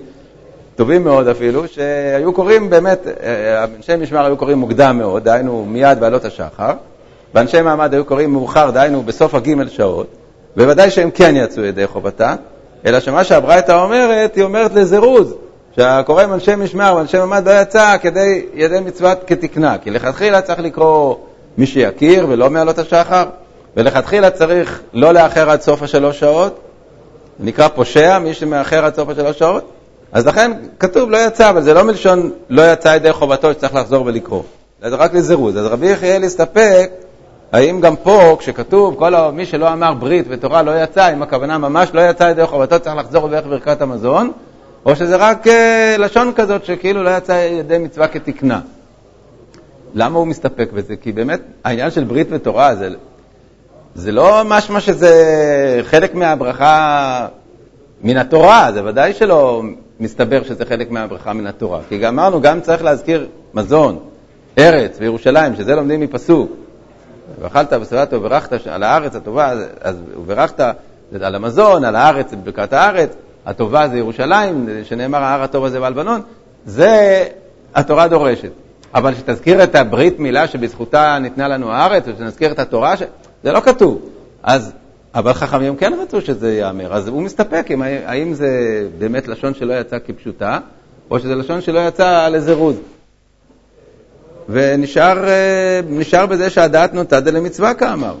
טובים 0.75 1.03
מאוד 1.03 1.27
אפילו, 1.27 1.67
שהיו 1.67 2.33
קוראים 2.33 2.69
באמת, 2.69 3.07
אה, 3.23 3.65
אנשי 3.77 3.95
משמר 3.95 4.25
היו 4.25 4.37
קוראים 4.37 4.57
מוקדם 4.57 4.97
מאוד, 4.97 5.23
דהיינו 5.23 5.65
מיד 5.65 5.99
בעלות 5.99 6.25
השחר, 6.25 6.73
ואנשי 7.35 7.61
מעמד 7.61 7.93
היו 7.93 8.05
קוראים 8.05 8.33
מאוחר, 8.33 8.71
דהיינו 8.71 9.03
בסוף 9.03 9.35
הגימל 9.35 9.69
שעות, 9.69 10.07
בוודאי 10.55 10.91
שהם 10.91 11.11
כן 11.11 11.35
יצאו 11.35 11.63
ידי 11.63 11.87
חובתה, 11.87 12.35
אלא 12.85 12.99
שמה 12.99 13.23
שהברייתא 13.23 13.83
אומרת, 13.83 14.35
היא 14.35 14.43
אומרת 14.43 14.73
לזירוז, 14.73 15.33
שהקורא 15.75 16.23
עם 16.23 16.33
אנשי 16.33 16.55
משמר 16.55 16.93
ואנשי 16.97 17.17
ממד 17.17 17.47
לא 17.47 17.61
יצא 17.61 17.97
כדי 18.01 18.45
ידי 18.53 18.79
מצוות 18.79 19.17
כתקנה, 19.27 19.77
כי 19.77 19.91
לכתחילה 19.91 20.41
צריך 20.41 20.59
לקרוא 20.59 21.15
מי 21.57 21.65
שיכיר 21.65 22.25
ולא 22.29 22.49
מעלות 22.49 22.79
השחר, 22.79 23.23
ולכתחילה 23.77 24.29
צריך 24.29 24.81
לא 24.93 25.13
לאחר 25.13 25.49
עד 25.49 25.61
סוף 25.61 25.83
השלוש 25.83 26.19
שעות, 26.19 26.59
נקרא 27.39 27.67
פושע, 27.67 28.19
מי 28.19 28.33
שמאחר 28.33 28.85
עד 28.85 28.95
סוף 28.95 29.09
השלוש 29.09 29.39
שעות, 29.39 29.71
אז 30.11 30.27
לכן 30.27 30.51
כתוב 30.79 31.09
לא 31.11 31.17
יצא, 31.17 31.49
אבל 31.49 31.61
זה 31.61 31.73
לא 31.73 31.83
מלשון 31.83 32.31
לא 32.49 32.71
יצא 32.71 32.95
ידי 32.95 33.13
חובתו 33.13 33.53
שצריך 33.53 33.75
לחזור 33.75 34.05
ולקרוא, 34.05 34.43
זה 34.81 34.95
רק 34.95 35.13
לזירוז. 35.13 35.57
אז 35.57 35.65
רבי 35.65 35.87
יחיאל 35.87 36.23
הסתפק, 36.23 36.91
האם 37.51 37.81
גם 37.81 37.95
פה, 37.95 38.35
כשכתוב 38.39 38.95
כל 38.99 39.13
מי 39.33 39.45
שלא 39.45 39.73
אמר 39.73 39.93
ברית 39.93 40.25
ותורה 40.29 40.61
לא 40.61 40.83
יצא, 40.83 41.13
אם 41.13 41.21
הכוונה 41.21 41.57
ממש 41.57 41.89
לא 41.93 42.01
יצא 42.09 42.23
ידי 42.23 42.45
חובתו 42.45 42.79
צריך 42.79 42.95
לחזור 42.95 43.23
ולברך 43.23 43.45
ברכת 43.45 43.81
המזון, 43.81 44.31
או 44.85 44.95
שזה 44.95 45.15
רק 45.15 45.47
אה, 45.47 45.95
לשון 45.99 46.31
כזאת 46.35 46.65
שכאילו 46.65 47.03
לא 47.03 47.09
יצא 47.17 47.31
ידי 47.31 47.77
מצווה 47.77 48.07
כתקנה. 48.07 48.59
למה 49.93 50.19
הוא 50.19 50.27
מסתפק 50.27 50.69
בזה? 50.73 50.95
כי 50.95 51.11
באמת 51.11 51.41
העניין 51.63 51.91
של 51.91 52.03
ברית 52.03 52.27
ותורה 52.31 52.75
זה, 52.75 52.89
זה 53.95 54.11
לא 54.11 54.41
משמע 54.45 54.79
שזה 54.79 55.81
חלק 55.83 56.15
מהברכה 56.15 57.27
מן 58.01 58.17
התורה, 58.17 58.69
זה 58.73 58.85
ודאי 58.85 59.13
שלא 59.13 59.63
מסתבר 59.99 60.43
שזה 60.43 60.65
חלק 60.65 60.91
מהברכה 60.91 61.33
מן 61.33 61.47
התורה. 61.47 61.79
כי 61.89 62.07
אמרנו, 62.07 62.41
גם 62.41 62.61
צריך 62.61 62.83
להזכיר 62.83 63.27
מזון, 63.53 63.99
ארץ 64.57 64.97
וירושלים, 64.99 65.55
שזה 65.55 65.75
לומדים 65.75 65.99
מפסוק. 65.99 66.66
ואכלת 67.39 67.73
ושבעת 67.81 68.13
וברכת 68.13 68.67
על 68.67 68.83
הארץ 68.83 69.15
הטובה, 69.15 69.51
אז 69.81 69.95
וברכת 70.17 70.59
על 71.21 71.35
המזון, 71.35 71.83
על 71.83 71.95
הארץ, 71.95 72.33
בברכת 72.33 72.73
הארץ, 72.73 73.09
הטובה 73.45 73.87
זה 73.87 73.97
ירושלים, 73.97 74.69
שנאמר 74.83 75.23
ההר 75.23 75.43
הטוב 75.43 75.65
הזה 75.65 75.81
והלבנון, 75.81 76.21
זה 76.65 77.23
התורה 77.75 78.07
דורשת. 78.07 78.51
אבל 78.93 79.15
שתזכיר 79.15 79.63
את 79.63 79.75
הברית 79.75 80.19
מילה 80.19 80.47
שבזכותה 80.47 81.19
ניתנה 81.19 81.47
לנו 81.47 81.71
הארץ, 81.71 82.03
ושנזכיר 82.07 82.51
את 82.51 82.59
התורה, 82.59 82.97
ש... 82.97 83.03
זה 83.43 83.51
לא 83.51 83.59
כתוב. 83.59 84.01
אז, 84.43 84.73
אבל 85.15 85.33
חכמים 85.33 85.75
כן 85.75 85.93
רצו 86.01 86.21
שזה 86.21 86.53
ייאמר, 86.53 86.93
אז 86.93 87.07
הוא 87.07 87.21
מסתפק 87.21 87.67
אם, 87.71 87.81
האם 87.81 88.33
זה 88.33 88.49
באמת 88.99 89.27
לשון 89.27 89.53
שלא 89.53 89.73
יצא 89.73 89.97
כפשוטה, 90.05 90.59
או 91.11 91.19
שזה 91.19 91.35
לשון 91.35 91.61
שלא 91.61 91.79
יצא 91.87 92.25
על 92.25 92.35
איזה 92.35 92.53
רוז. 92.53 92.75
ונשאר 94.49 96.25
בזה 96.29 96.49
שהדעת 96.49 96.93
נוטה 96.93 97.19
דלמצווה 97.19 97.73
כאמר. 97.73 98.15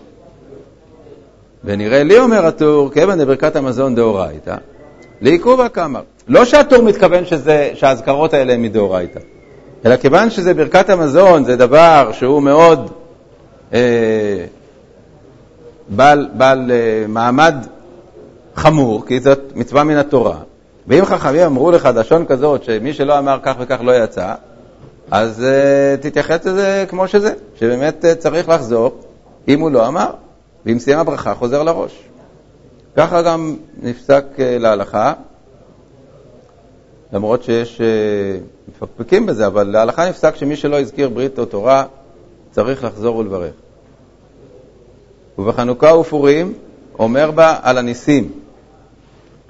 ונראה 1.63 2.03
לי, 2.03 2.19
אומר 2.19 2.45
הטור, 2.45 2.91
כיוון 2.91 3.19
דברכת 3.19 3.55
המזון 3.55 3.95
דאורייתא, 3.95 4.55
לעיכובה 5.21 5.69
כאמר. 5.69 6.01
לא 6.27 6.45
שהטור 6.45 6.83
מתכוון 6.83 7.25
שזה, 7.25 7.71
שהאזכרות 7.73 8.33
האלה 8.33 8.53
הן 8.53 8.61
מדאורייתא, 8.61 9.19
אלא 9.85 9.95
כיוון 9.95 10.29
שזה 10.29 10.53
ברכת 10.53 10.89
המזון, 10.89 11.43
זה 11.43 11.55
דבר 11.55 12.09
שהוא 12.13 12.41
מאוד 12.41 12.91
אה, 13.73 13.79
בעל, 15.89 16.29
בעל 16.33 16.71
אה, 16.71 17.05
מעמד 17.07 17.55
חמור, 18.55 19.05
כי 19.05 19.19
זאת 19.19 19.39
מצווה 19.55 19.83
מן 19.83 19.97
התורה, 19.97 20.37
ואם 20.87 21.05
חכמים 21.05 21.41
אמרו 21.41 21.71
לך 21.71 21.89
לשון 21.95 22.25
כזאת, 22.25 22.63
שמי 22.63 22.93
שלא 22.93 23.19
אמר 23.19 23.39
כך 23.43 23.55
וכך 23.59 23.77
לא 23.81 24.03
יצא, 24.03 24.33
אז 25.11 25.43
uh, 25.43 26.01
תתייחס 26.01 26.45
לזה 26.45 26.85
כמו 26.89 27.07
שזה, 27.07 27.33
שבאמת 27.55 28.05
uh, 28.05 28.15
צריך 28.15 28.49
לחזור, 28.49 28.97
אם 29.47 29.59
הוא 29.59 29.71
לא 29.71 29.87
אמר, 29.87 30.09
ואם 30.65 30.79
סיים 30.79 30.99
הברכה 30.99 31.35
חוזר 31.35 31.63
לראש. 31.63 32.03
ככה 32.95 33.21
גם 33.21 33.55
נפסק 33.81 34.25
uh, 34.35 34.39
להלכה, 34.39 35.13
למרות 37.13 37.43
שיש 37.43 37.81
uh, 37.81 38.69
מפקפקים 38.69 39.25
בזה, 39.25 39.47
אבל 39.47 39.63
להלכה 39.63 40.09
נפסק 40.09 40.35
שמי 40.35 40.55
שלא 40.55 40.79
הזכיר 40.79 41.09
ברית 41.09 41.39
או 41.39 41.45
תורה 41.45 41.85
צריך 42.51 42.83
לחזור 42.83 43.15
ולברך. 43.15 43.53
ובחנוכה 45.37 45.95
ופורים 45.95 46.53
אומר 46.99 47.31
בה 47.31 47.59
על 47.61 47.77
הניסים. 47.77 48.31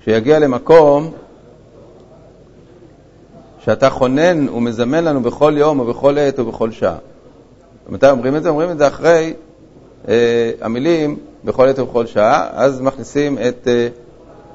כשיגיע 0.01 0.39
למקום 0.39 1.13
שאתה 3.67 3.89
חונן 3.89 4.49
ומזמן 4.49 5.03
לנו 5.03 5.21
בכל 5.21 5.53
יום 5.57 5.79
ובכל 5.79 6.17
עת 6.17 6.39
ובכל 6.39 6.71
שעה. 6.71 6.95
מתי 7.89 8.09
אומרים 8.09 8.35
את 8.35 8.43
זה? 8.43 8.49
אומרים 8.49 8.71
את 8.71 8.77
זה 8.77 8.87
אחרי 8.87 9.33
אה, 10.07 10.51
המילים 10.61 11.17
בכל 11.43 11.69
עת 11.69 11.79
ובכל 11.79 12.05
שעה, 12.05 12.47
אז 12.51 12.81
מכניסים 12.81 13.37
את 13.37 13.67
אה, 13.67 13.87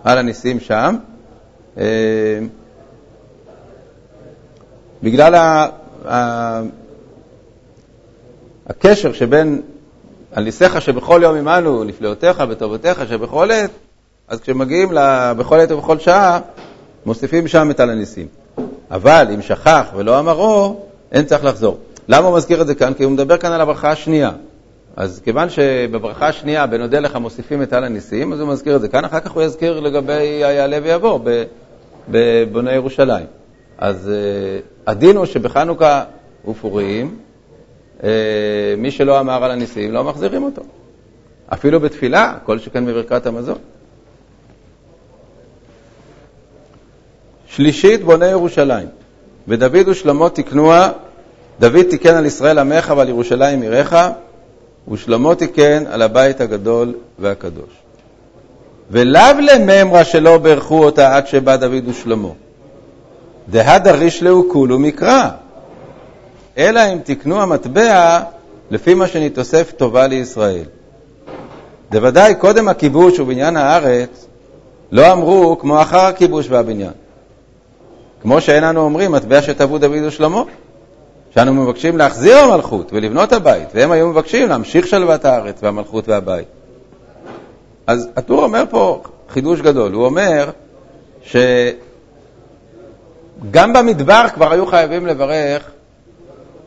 על 0.04 0.18
הניסים 0.18 0.60
שם. 0.60 0.96
אה, 1.78 1.84
בגלל 5.02 5.34
ה, 5.34 5.66
ה, 6.08 6.60
הקשר 8.66 9.12
שבין 9.12 9.62
על 10.32 10.44
ניסיך 10.44 10.82
שבכל 10.82 11.20
יום 11.22 11.36
עמנו, 11.36 11.84
נפלאותיך 11.84 12.42
וטובותיך 12.48 13.08
שבכל 13.08 13.50
עת, 13.50 13.70
אז 14.28 14.40
כשמגיעים 14.40 14.88
בכל 15.36 15.60
עת 15.60 15.70
ובכל 15.70 15.98
שעה, 15.98 16.40
מוסיפים 17.06 17.48
שם 17.48 17.70
את 17.70 17.80
על 17.80 17.90
הניסים. 17.90 18.41
אבל 18.92 19.26
אם 19.34 19.42
שכח 19.42 19.86
ולא 19.96 20.18
אמרו, 20.18 20.80
אין 21.12 21.24
צריך 21.24 21.44
לחזור. 21.44 21.78
למה 22.08 22.28
הוא 22.28 22.36
מזכיר 22.36 22.62
את 22.62 22.66
זה 22.66 22.74
כאן? 22.74 22.94
כי 22.94 23.04
הוא 23.04 23.12
מדבר 23.12 23.36
כאן 23.36 23.52
על 23.52 23.60
הברכה 23.60 23.90
השנייה. 23.90 24.30
אז 24.96 25.20
כיוון 25.24 25.50
שבברכה 25.50 26.28
השנייה, 26.28 26.66
בנודה 26.66 27.00
לך 27.00 27.16
מוסיפים 27.16 27.62
את 27.62 27.72
על 27.72 27.84
הניסים, 27.84 28.32
אז 28.32 28.40
הוא 28.40 28.48
מזכיר 28.48 28.76
את 28.76 28.80
זה 28.80 28.88
כאן, 28.88 29.04
אחר 29.04 29.20
כך 29.20 29.30
הוא 29.30 29.42
יזכיר 29.42 29.80
לגבי 29.80 30.44
היעלה 30.44 30.78
ויבוא 30.82 31.20
בבוני 32.08 32.72
ירושלים. 32.72 33.26
אז 33.78 34.10
uh, 34.10 34.90
הדין 34.90 35.16
הוא 35.16 35.26
שבחנוכה 35.26 36.04
ופורים, 36.48 37.16
uh, 38.00 38.04
מי 38.78 38.90
שלא 38.90 39.20
אמר 39.20 39.44
על 39.44 39.50
הניסים, 39.50 39.92
לא 39.92 40.04
מחזירים 40.04 40.42
אותו. 40.42 40.62
אפילו 41.52 41.80
בתפילה, 41.80 42.34
כל 42.44 42.58
שכן 42.58 42.86
בברכת 42.86 43.26
המזון. 43.26 43.58
שלישית, 47.56 48.04
בוני 48.04 48.26
ירושלים. 48.26 48.86
ודוד 49.48 49.88
ושלמה 49.88 50.28
תקנוה, 50.28 50.90
דוד 51.60 51.82
תיקן 51.82 52.14
על 52.14 52.26
ישראל 52.26 52.58
עמך 52.58 52.92
ועל 52.96 53.08
ירושלים 53.08 53.62
עירך, 53.62 53.96
ושלמה 54.90 55.34
תיקן 55.34 55.84
על 55.90 56.02
הבית 56.02 56.40
הגדול 56.40 56.94
והקדוש. 57.18 57.72
ולאו 58.90 59.40
לממרה 59.40 60.04
שלא 60.04 60.38
ברכו 60.38 60.84
אותה 60.84 61.16
עד 61.16 61.26
שבא 61.26 61.56
דוד 61.56 61.88
ושלמה. 61.88 62.28
דהדה 63.48 63.92
רישלהו 63.92 64.48
כולו 64.48 64.78
מקרא. 64.78 65.28
אלא 66.58 66.80
אם 66.92 66.98
תקנו 67.04 67.42
המטבע 67.42 68.20
לפי 68.70 68.94
מה 68.94 69.06
שנתוסף 69.06 69.72
טובה 69.76 70.06
לישראל. 70.06 70.64
דוודאי 71.90 72.34
קודם 72.34 72.68
הכיבוש 72.68 73.20
ובניין 73.20 73.56
הארץ 73.56 74.26
לא 74.92 75.12
אמרו 75.12 75.58
כמו 75.58 75.82
אחר 75.82 76.00
הכיבוש 76.00 76.46
והבניין. 76.50 77.01
כמו 78.22 78.40
שאין 78.40 78.64
אנו 78.64 78.80
אומרים, 78.80 79.12
מטבע 79.12 79.42
שטבעו 79.42 79.78
דוד 79.78 80.02
ושלמה, 80.06 80.42
שאנו 81.34 81.54
מבקשים 81.54 81.98
להחזיר 81.98 82.38
המלכות 82.38 82.92
ולבנות 82.92 83.32
הבית, 83.32 83.68
והם 83.74 83.92
היו 83.92 84.08
מבקשים 84.08 84.48
להמשיך 84.48 84.86
שלוות 84.86 85.24
הארץ 85.24 85.58
והמלכות 85.62 86.08
והבית. 86.08 86.46
אז 87.86 88.08
הטור 88.16 88.42
אומר 88.42 88.64
פה 88.70 89.02
חידוש 89.28 89.60
גדול, 89.60 89.92
הוא 89.92 90.04
אומר 90.04 90.50
שגם 91.22 91.42
במדבר 93.72 94.24
כבר 94.34 94.52
היו 94.52 94.66
חייבים 94.66 95.06
לברך 95.06 95.70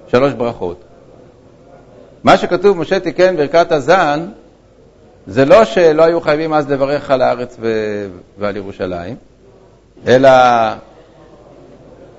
שלוש 0.08 0.34
ברכות. 0.34 0.84
מה 2.24 2.38
שכתוב, 2.38 2.78
משה 2.78 3.00
תיקן 3.00 3.38
ברכת 3.38 3.72
הזן, 3.72 4.26
זה 5.28 5.46
לא 5.46 5.66
שלא 5.66 6.04
היו 6.04 6.22
חייבים 6.22 6.54
אז 6.54 6.72
לברך 6.72 7.12
על 7.12 7.22
הארץ 7.22 7.58
ו... 7.60 7.68
ועל 8.40 8.58
ירושלים, 8.58 9.16
אלא 10.08 10.30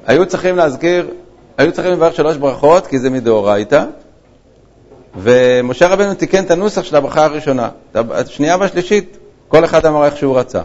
היו 0.06 0.26
צריכים 0.26 0.56
להזכיר, 0.56 1.10
היו 1.58 1.72
צריכים 1.72 1.92
לברך 1.92 2.14
שלוש 2.14 2.36
ברכות, 2.36 2.86
כי 2.86 2.98
זה 2.98 3.10
מדאורייתא, 3.10 3.84
ומשה 5.16 5.88
רבנו 5.88 6.14
תיקן 6.14 6.44
את 6.44 6.50
הנוסח 6.50 6.84
של 6.84 6.96
הברכה 6.96 7.24
הראשונה. 7.24 7.68
השנייה 7.94 8.56
והשלישית, 8.60 9.16
כל 9.48 9.64
אחד 9.64 9.86
אמר 9.86 10.04
איך 10.04 10.16
שהוא 10.16 10.38
רצה. 10.38 10.62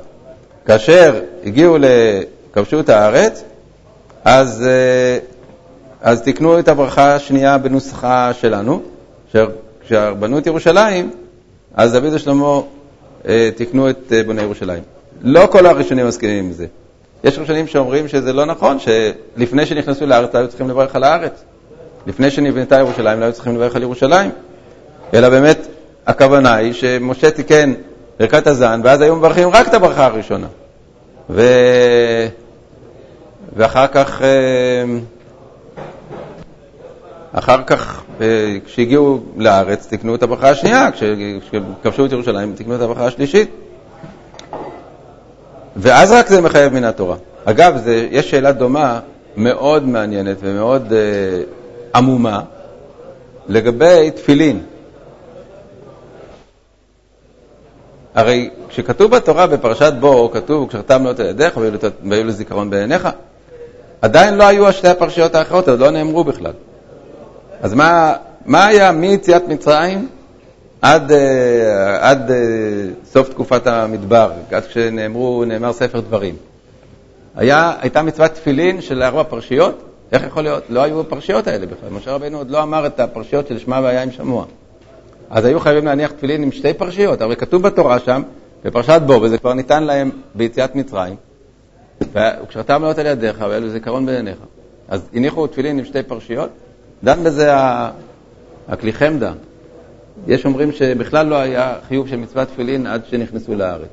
כאשר 0.65 1.21
הגיעו, 1.45 1.77
כבשו 2.53 2.79
את 2.79 2.89
הארץ, 2.89 3.43
אז, 4.25 4.63
אה, 4.63 5.17
אז 6.01 6.21
תיקנו 6.21 6.59
את 6.59 6.67
הברכה 6.67 7.15
השנייה 7.15 7.57
בנוסחה 7.57 8.31
שלנו, 8.33 8.81
כשבנו 9.83 10.37
את 10.37 10.47
ירושלים, 10.47 11.11
אז 11.75 11.93
דוד 11.93 12.13
ושלמה 12.13 12.59
אה, 13.27 13.49
תיקנו 13.55 13.89
את 13.89 14.13
אה, 14.15 14.23
בוני 14.23 14.41
ירושלים. 14.41 14.83
לא 15.21 15.47
כל 15.51 15.65
הראשונים 15.65 16.07
מסכימים 16.07 16.45
עם 16.45 16.51
זה. 16.51 16.65
יש 17.23 17.39
ראשונים 17.39 17.67
שאומרים 17.67 18.07
שזה 18.07 18.33
לא 18.33 18.45
נכון, 18.45 18.77
שלפני 18.79 19.65
שנכנסו 19.65 20.05
לארץ 20.05 20.33
לא 20.33 20.39
היו 20.39 20.47
צריכים 20.47 20.69
לברך 20.69 20.95
על 20.95 21.03
הארץ. 21.03 21.43
לפני 22.07 22.31
שנבנתה 22.31 22.77
ירושלים 22.77 23.19
לא 23.19 23.25
היו 23.25 23.33
צריכים 23.33 23.55
לברך 23.55 23.75
על 23.75 23.81
ירושלים. 23.81 24.31
אלא 25.13 25.29
באמת, 25.29 25.67
הכוונה 26.07 26.55
היא 26.55 26.73
שמשה 26.73 27.31
תיקן 27.31 27.73
ברכת 28.19 28.47
הזן, 28.47 28.81
ואז 28.83 29.01
היו 29.01 29.15
מברכים 29.15 29.49
רק 29.49 29.67
את 29.67 29.73
הברכה 29.73 30.05
הראשונה. 30.05 30.47
ו... 31.29 31.41
ואחר 33.55 33.87
כך, 33.87 34.21
אה, 34.21 34.83
אחר 37.33 37.63
כך, 37.63 38.03
אה, 38.21 38.57
כשהגיעו 38.65 39.19
לארץ, 39.37 39.87
תקנו 39.89 40.15
את 40.15 40.23
הברכה 40.23 40.49
השנייה, 40.49 40.89
כשכבשו 40.91 42.05
את 42.05 42.11
ירושלים, 42.11 42.53
תקנו 42.55 42.75
את 42.75 42.81
הברכה 42.81 43.05
השלישית. 43.05 43.49
ואז 45.75 46.11
רק 46.11 46.27
זה 46.27 46.41
מחייב 46.41 46.73
מן 46.73 46.83
התורה. 46.83 47.15
אגב, 47.45 47.77
זה, 47.77 48.07
יש 48.11 48.31
שאלה 48.31 48.51
דומה, 48.51 48.99
מאוד 49.37 49.87
מעניינת 49.87 50.37
ומאוד 50.39 50.93
אה, 50.93 50.97
עמומה, 51.95 52.41
לגבי 53.47 54.11
תפילין. 54.11 54.61
הרי 58.15 58.49
כשכתוב 58.69 59.11
בתורה 59.11 59.47
בפרשת 59.47 59.93
בו, 59.99 60.31
כתוב, 60.33 60.69
כשחתם 60.69 61.05
לא 61.05 61.13
תלדך 61.13 61.57
והיו 62.03 62.23
לזיכרון 62.23 62.69
בעיניך, 62.69 63.09
עדיין 64.01 64.35
לא 64.37 64.43
היו 64.43 64.73
שתי 64.73 64.87
הפרשיות 64.87 65.35
האחרות, 65.35 65.69
עוד 65.69 65.79
לא 65.79 65.91
נאמרו 65.91 66.23
בכלל. 66.23 66.53
אז 67.61 67.73
מה, 67.73 68.13
מה 68.45 68.67
היה 68.67 68.91
מיציאת 68.91 69.47
מצרים 69.47 70.09
עד, 70.81 71.11
אה, 71.11 72.09
עד 72.09 72.31
אה, 72.31 72.37
סוף 73.05 73.29
תקופת 73.29 73.67
המדבר, 73.67 74.31
עד 74.51 74.65
כשנאמרו, 74.65 75.45
נאמר 75.45 75.73
ספר 75.73 75.99
דברים? 75.99 76.35
היה, 77.35 77.73
הייתה 77.81 78.01
מצוות 78.01 78.31
תפילין 78.31 78.81
של 78.81 79.03
ארבע 79.03 79.23
פרשיות? 79.23 79.83
איך 80.11 80.23
יכול 80.23 80.43
להיות? 80.43 80.63
לא 80.69 80.83
היו 80.83 80.99
הפרשיות 80.99 81.47
האלה 81.47 81.65
בכלל. 81.65 81.89
משה 81.89 82.11
רבנו 82.11 82.37
עוד 82.37 82.49
לא 82.49 82.63
אמר 82.63 82.85
את 82.85 82.99
הפרשיות 82.99 83.47
של 83.47 83.59
שמע 83.59 83.79
והיה 83.83 84.03
עם 84.03 84.11
שמוע. 84.11 84.45
אז 85.29 85.45
היו 85.45 85.59
חייבים 85.59 85.85
להניח 85.85 86.11
תפילין 86.11 86.43
עם 86.43 86.51
שתי 86.51 86.73
פרשיות, 86.73 87.21
הרי 87.21 87.35
כתוב 87.35 87.61
בתורה 87.61 87.99
שם, 87.99 88.21
בפרשת 88.63 89.01
בו, 89.05 89.21
וזה 89.21 89.37
כבר 89.37 89.53
ניתן 89.53 89.83
להם 89.83 90.11
ביציאת 90.35 90.75
מצרים, 90.75 91.15
וכשאתה 92.13 92.77
מלאות 92.77 92.97
על 92.97 93.05
ידיך 93.05 93.41
והיה 93.47 93.59
לו 93.59 93.69
זיכרון 93.69 94.05
בעיניך. 94.05 94.37
אז 94.87 95.01
הניחו 95.13 95.47
תפילין 95.47 95.79
עם 95.79 95.85
שתי 95.85 96.03
פרשיות, 96.03 96.49
דן 97.03 97.23
בזה 97.23 97.51
הכלי 98.67 98.93
חמדה. 98.93 99.33
יש 100.27 100.45
אומרים 100.45 100.71
שבכלל 100.71 101.25
לא 101.25 101.35
היה 101.35 101.75
חיוב 101.87 102.07
של 102.07 102.15
מצוות 102.15 102.47
תפילין 102.47 102.87
עד 102.87 103.01
שנכנסו 103.05 103.55
לארץ. 103.55 103.89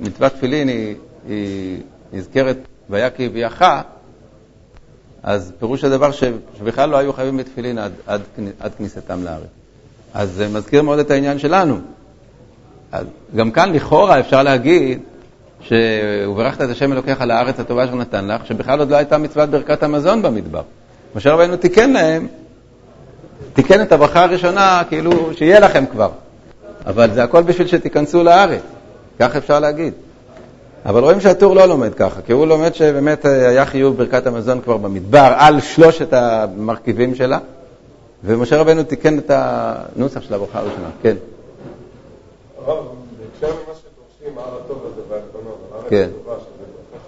מצוות 0.00 0.32
תפילין 0.32 0.68
היא, 0.68 0.94
היא 1.28 1.78
נזכרת 2.12 2.56
והיה 2.90 3.10
כי 3.10 3.26
הביאך, 3.26 3.62
אז 5.22 5.52
פירוש 5.58 5.84
הדבר 5.84 6.10
שבכלל 6.58 6.90
לא 6.90 6.96
היו 6.96 7.12
חייבים 7.12 7.36
בתפילין 7.36 7.78
עד, 7.78 7.92
עד, 8.06 8.20
עד 8.60 8.74
כניסתם 8.74 9.24
לארץ. 9.24 9.48
אז 10.14 10.30
זה 10.30 10.48
מזכיר 10.48 10.82
מאוד 10.82 10.98
את 10.98 11.10
העניין 11.10 11.38
שלנו. 11.38 11.78
אז 12.92 13.06
גם 13.36 13.50
כאן 13.50 13.72
לכאורה 13.72 14.20
אפשר 14.20 14.42
להגיד 14.42 15.00
ש"וברכת 15.60 16.62
את 16.62 16.70
השם 16.70 16.92
אלוקיך 16.92 17.20
לארץ 17.20 17.60
הטובה 17.60 17.84
אשר 17.84 17.94
נתן 17.94 18.26
לך", 18.28 18.46
שבכלל 18.46 18.78
עוד 18.78 18.90
לא 18.90 18.96
הייתה 18.96 19.18
מצוות 19.18 19.50
ברכת 19.50 19.82
המזון 19.82 20.22
במדבר. 20.22 20.62
משה 21.16 21.32
רבנו 21.32 21.56
תיקן 21.56 21.92
להם, 21.92 22.26
תיקן 23.52 23.82
את 23.82 23.92
הברכה 23.92 24.24
הראשונה, 24.24 24.82
כאילו 24.88 25.34
שיהיה 25.34 25.60
לכם 25.60 25.84
כבר. 25.86 26.10
אבל 26.86 27.10
זה 27.14 27.24
הכל 27.24 27.42
בשביל 27.42 27.66
שתיכנסו 27.66 28.22
לארץ, 28.22 28.62
כך 29.18 29.36
אפשר 29.36 29.60
להגיד. 29.60 29.92
אבל 30.86 31.02
רואים 31.02 31.20
שהטור 31.20 31.54
לא 31.54 31.66
לומד 31.66 31.94
ככה, 31.94 32.22
כי 32.22 32.32
הוא 32.32 32.46
לומד 32.46 32.74
שבאמת 32.74 33.24
היה 33.24 33.66
חיוב 33.66 33.96
ברכת 33.96 34.26
המזון 34.26 34.60
כבר 34.60 34.76
במדבר 34.76 35.32
על 35.36 35.60
שלושת 35.60 36.12
המרכיבים 36.12 37.14
שלה, 37.14 37.38
ומשה 38.24 38.60
רבנו 38.60 38.82
תיקן 38.82 39.18
את 39.18 39.30
הנוסח 39.34 40.20
של 40.20 40.34
הברכה 40.34 40.58
הראשונה. 40.58 40.88
כן. 41.02 41.16
הרב, 42.66 42.84
בהקשר 43.18 43.46
למה 43.46 43.74
שדורשים, 43.74 44.38
הר 44.38 44.58
הטוב 44.64 44.82
הזה 44.86 45.00
והלבנון, 45.08 45.56
הר 45.72 45.82
כן. 45.88 46.08
הטובה, 46.18 46.36
שזה 46.40 46.64
ברכה. 46.92 47.06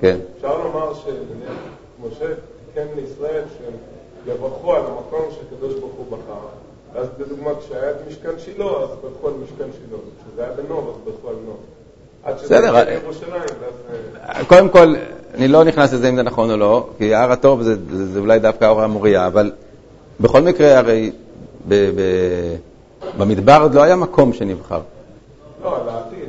כן. 0.00 0.16
אפשר 0.36 0.58
לומר 0.58 0.92
שמשה 0.94 2.26
תיקן 2.66 2.86
לישראל 2.96 3.42
שהם 3.58 3.72
יברכו 4.26 4.74
על 4.74 4.82
המקום 4.86 5.28
שהקדוש 5.30 5.74
ברוך 5.74 5.94
הוא 5.96 6.06
בחר. 6.06 6.46
ואז 6.94 7.06
לדוגמה, 7.18 7.50
כשהיה 7.60 7.90
את 7.90 7.96
משכן 8.08 8.38
שילה, 8.38 8.64
אז 8.64 8.88
ברכו 9.02 9.28
על 9.28 9.34
משכן 9.42 9.64
שילה. 9.72 9.98
כשזה 10.28 10.44
היה 10.44 10.52
בנוב, 10.52 10.88
אז 10.88 11.12
ברכו 11.12 11.28
על 11.28 11.36
נוב. 11.46 11.56
בסדר. 12.44 12.74
ואז... 12.74 14.46
קודם 14.46 14.68
כל, 14.68 14.94
אני 15.34 15.48
לא 15.48 15.64
נכנס 15.64 15.92
לזה 15.92 16.08
אם 16.08 16.16
זה 16.16 16.22
נכון 16.22 16.50
או 16.50 16.56
לא, 16.56 16.88
כי 16.98 17.14
הר 17.14 17.32
הטוב 17.32 17.62
זה, 17.62 17.74
זה, 17.90 18.06
זה 18.06 18.18
אולי 18.18 18.38
דווקא 18.38 18.64
האור 18.64 18.82
המוריה, 18.82 19.26
אבל 19.26 19.52
בכל 20.20 20.40
מקרה, 20.40 20.78
הרי 20.78 21.10
ב, 21.68 21.74
ב, 21.74 22.00
במדבר 23.18 23.58
עוד 23.62 23.74
לא 23.74 23.82
היה 23.82 23.96
מקום 23.96 24.32
שנבחר. 24.32 24.80
לא, 25.62 25.80
על 25.80 25.88
העתיד. 25.88 26.28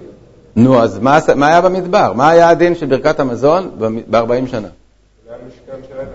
נו, 0.55 0.83
אז 0.83 0.99
מה, 0.99 1.19
מה 1.35 1.47
היה 1.47 1.61
במדבר? 1.61 2.13
מה 2.13 2.29
היה 2.29 2.49
הדין 2.49 2.75
של 2.75 2.85
ברכת 2.85 3.19
המזון 3.19 3.71
ב-40 4.09 4.47
שנה? 4.47 4.67
זה 5.27 5.33
היה 5.33 5.37
משכן 5.47 5.87
שלהם. 5.93 6.07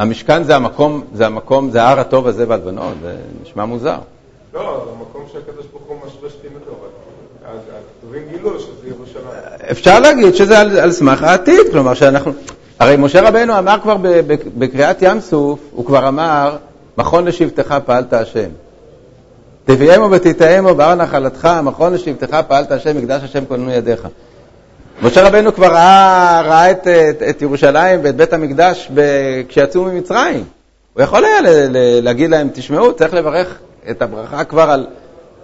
המשכן 0.00 0.42
זה 0.42 0.56
המקום, 0.56 1.02
זה 1.14 1.26
המקום, 1.26 1.70
זה 1.70 1.82
ההר 1.82 2.00
הטוב 2.00 2.26
הזה 2.26 2.44
והלבנון, 2.48 2.94
זה 3.02 3.16
נשמע 3.42 3.64
מוזר. 3.64 3.96
לא, 4.54 4.84
זה 4.84 4.90
המקום 4.98 5.24
שהקדוש 5.32 5.66
ברוך 5.72 5.84
הוא 5.86 5.96
משרה 5.96 6.30
שכינתו. 6.30 6.70
אז 7.46 7.58
הכתובים 7.68 8.22
גילו 8.30 8.60
שזה 8.60 8.88
ירושלים. 8.88 9.24
אפשר 9.70 10.00
להגיד 10.00 10.34
שזה 10.34 10.58
על, 10.58 10.78
על 10.78 10.92
סמך 10.92 11.22
העתיד, 11.22 11.60
כלומר 11.72 11.94
שאנחנו... 11.94 12.32
הרי 12.78 12.96
משה 12.96 13.28
רבנו 13.28 13.58
אמר 13.58 13.76
כבר 13.82 13.96
בקריאת 14.58 14.96
ים 15.02 15.20
סוף, 15.20 15.60
הוא 15.72 15.86
כבר 15.86 16.08
אמר, 16.08 16.56
מכון 16.98 17.24
לשבטך 17.24 17.78
פעלת 17.86 18.12
השם. 18.12 18.48
תביאמו 19.64 20.10
ותטעמו 20.10 20.74
בהר 20.74 20.94
נחלתך, 20.94 21.48
מכון 21.62 21.94
לשבטך 21.94 22.40
פעלת 22.48 22.72
השם, 22.72 22.96
מקדש 22.96 23.22
השם 23.22 23.44
כוננו 23.44 23.70
ידיך. 23.70 24.08
משה 25.02 25.26
רבנו 25.26 25.54
כבר 25.54 25.66
ראה, 25.66 26.42
ראה 26.44 26.70
את, 26.70 26.86
את, 26.86 27.22
את 27.30 27.42
ירושלים 27.42 28.00
ואת 28.02 28.16
בית 28.16 28.32
המקדש 28.32 28.90
ב, 28.94 29.00
כשיצאו 29.48 29.84
ממצרים. 29.84 30.44
הוא 30.94 31.02
יכול 31.02 31.24
היה 31.24 31.40
ל, 31.40 31.46
ל, 31.46 32.00
להגיד 32.04 32.30
להם, 32.30 32.48
תשמעו, 32.52 32.92
צריך 32.92 33.14
לברך 33.14 33.58
את 33.90 34.02
הברכה 34.02 34.44
כבר 34.44 34.70
על, 34.70 34.86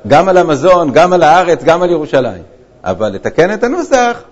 גם 0.07 0.29
על 0.29 0.37
המזון, 0.37 0.93
גם 0.93 1.13
על 1.13 1.23
הארץ, 1.23 1.65
גם 1.65 1.83
על 1.83 1.91
ירושלים. 1.91 2.43
אבל 2.85 3.09
לתקן 3.09 3.55
את 3.55 3.65
הנוסח, 3.65 4.23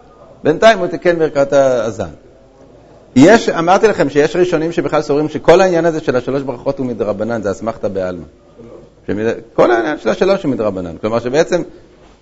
בינתיים 0.43 0.79
הוא 0.79 0.87
תיקן 0.87 1.19
ברכת 1.19 1.53
הזן. 1.53 2.09
יש, 3.17 3.49
אמרתי 3.49 3.89
לכם 3.89 4.11
שיש 4.11 4.37
ראשונים 4.37 4.73
שבכלל 4.73 5.03
סוברים 5.03 5.29
שכל 5.29 5.61
העניין 5.61 5.85
הזה 5.85 6.01
של 6.01 6.17
השלוש 6.17 6.43
ברכות 6.43 6.79
הוא 6.79 6.87
מדרבנן, 6.87 7.43
זה 7.43 7.51
אסמכתא 7.51 7.89
בעלמא. 7.89 8.25
כל 9.55 9.71
העניין 9.71 9.99
של 9.99 10.09
השלוש 10.09 10.43
הוא 10.43 10.51
מדרבנן. 10.51 10.97
כלומר 11.01 11.21
שבעצם 11.21 11.63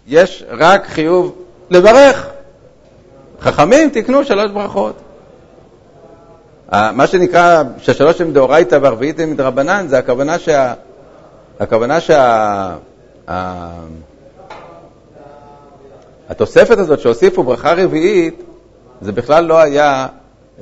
יש 0.06 0.44
רק 0.50 0.86
חיוב 0.86 1.34
לברך. 1.70 2.26
חכמים 3.42 3.90
תקנו 3.90 4.24
שלוש 4.24 4.50
ברכות. 4.50 4.94
מה 6.72 7.06
שנקרא 7.06 7.62
שהשלוש 7.78 8.20
הם 8.20 8.32
דאורייתא 8.32 8.78
והרביעית 8.82 9.20
הם 9.20 9.30
מדרבנן, 9.30 9.86
זה 9.88 9.98
הכוונה 9.98 10.38
שה... 10.38 10.74
הכוונה 11.60 12.00
שה... 12.00 12.76
התוספת 16.28 16.78
הזאת 16.78 17.00
שהוסיפו 17.00 17.42
ברכה 17.42 17.74
רביעית, 17.76 18.42
זה 19.00 19.12
בכלל 19.12 19.44
לא 19.44 19.58
היה 19.58 20.06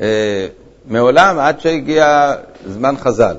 אה, 0.01 0.47
מעולם 0.87 1.38
עד 1.38 1.61
שהגיע 1.61 2.35
זמן 2.66 2.95
חז"ל. 2.97 3.37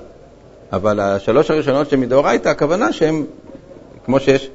אבל 0.74 1.00
השלוש 1.00 1.52
הראשונות 1.52 1.90
שמדאורייתא, 1.90 2.50
הכוונה 2.50 2.94
שהם, 2.94 3.26
כמו 4.06 4.20
שיש, 4.20 4.50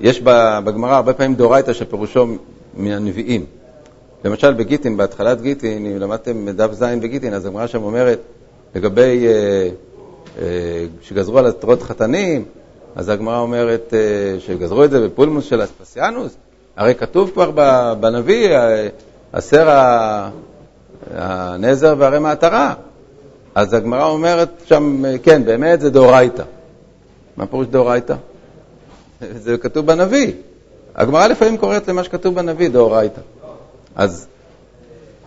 יש 0.00 0.20
בגמרא 0.64 0.94
הרבה 0.94 1.12
פעמים 1.12 1.34
דאורייתא 1.34 1.72
שפירושו 1.72 2.26
מהנביאים. 2.74 3.46
למשל 4.24 4.54
בגיטין, 4.54 4.96
בהתחלת 4.96 5.42
גיטין, 5.42 5.86
אם 5.86 5.98
למדתם 5.98 6.48
דף 6.48 6.72
ז' 6.72 6.82
בגיטין, 6.82 7.34
אז 7.34 7.46
הגמרא 7.46 7.66
שם 7.66 7.82
אומרת 7.82 8.18
לגבי, 8.74 9.26
אה, 9.26 9.68
אה, 10.42 10.84
שגזרו 11.02 11.38
על 11.38 11.46
עטרות 11.46 11.82
חתנים, 11.82 12.44
אז 12.96 13.08
הגמרא 13.08 13.38
אומרת 13.38 13.94
אה, 13.94 14.40
שגזרו 14.40 14.84
את 14.84 14.90
זה 14.90 15.08
בפולמוס 15.08 15.44
של 15.44 15.64
אספסיאנוס, 15.64 16.36
הרי 16.76 16.94
כתוב 16.94 17.30
כבר 17.30 17.50
בנביא, 18.00 18.48
אה, 18.48 18.88
הסר 19.32 19.68
הנזר 21.14 21.94
והרי 21.98 22.18
מעטרה. 22.18 22.74
אז 23.54 23.74
הגמרא 23.74 24.04
אומרת 24.04 24.48
שם, 24.64 25.04
אה, 25.04 25.18
כן, 25.22 25.44
באמת 25.44 25.80
זה 25.80 25.90
דאורייתא. 25.90 26.42
מה 27.36 27.46
פירוש 27.46 27.66
דאורייתא? 27.66 28.14
זה 29.44 29.58
כתוב 29.58 29.86
בנביא. 29.86 30.32
הגמרא 30.94 31.26
לפעמים 31.26 31.56
קוראת 31.56 31.88
למה 31.88 32.04
שכתוב 32.04 32.34
בנביא 32.34 32.68
דאורייתא. 32.68 33.20
אז 33.98 34.26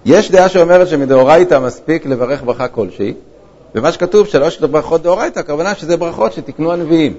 יש 0.06 0.32
דעה 0.32 0.50
שאומרת 0.50 0.88
שמדאורייתא 0.88 1.60
מספיק 1.60 2.06
לברך 2.06 2.44
ברכה 2.44 2.68
כלשהי, 2.68 3.14
ומה 3.76 3.92
שכתוב 3.92 4.28
שלוש 4.28 4.60
ברכות 4.60 5.02
דאורייתא, 5.02 5.40
הכוונה 5.40 5.76
שזה 5.76 5.98
ברכות 5.98 6.34
שתיקנו 6.34 6.72
הנביאים. 6.72 7.18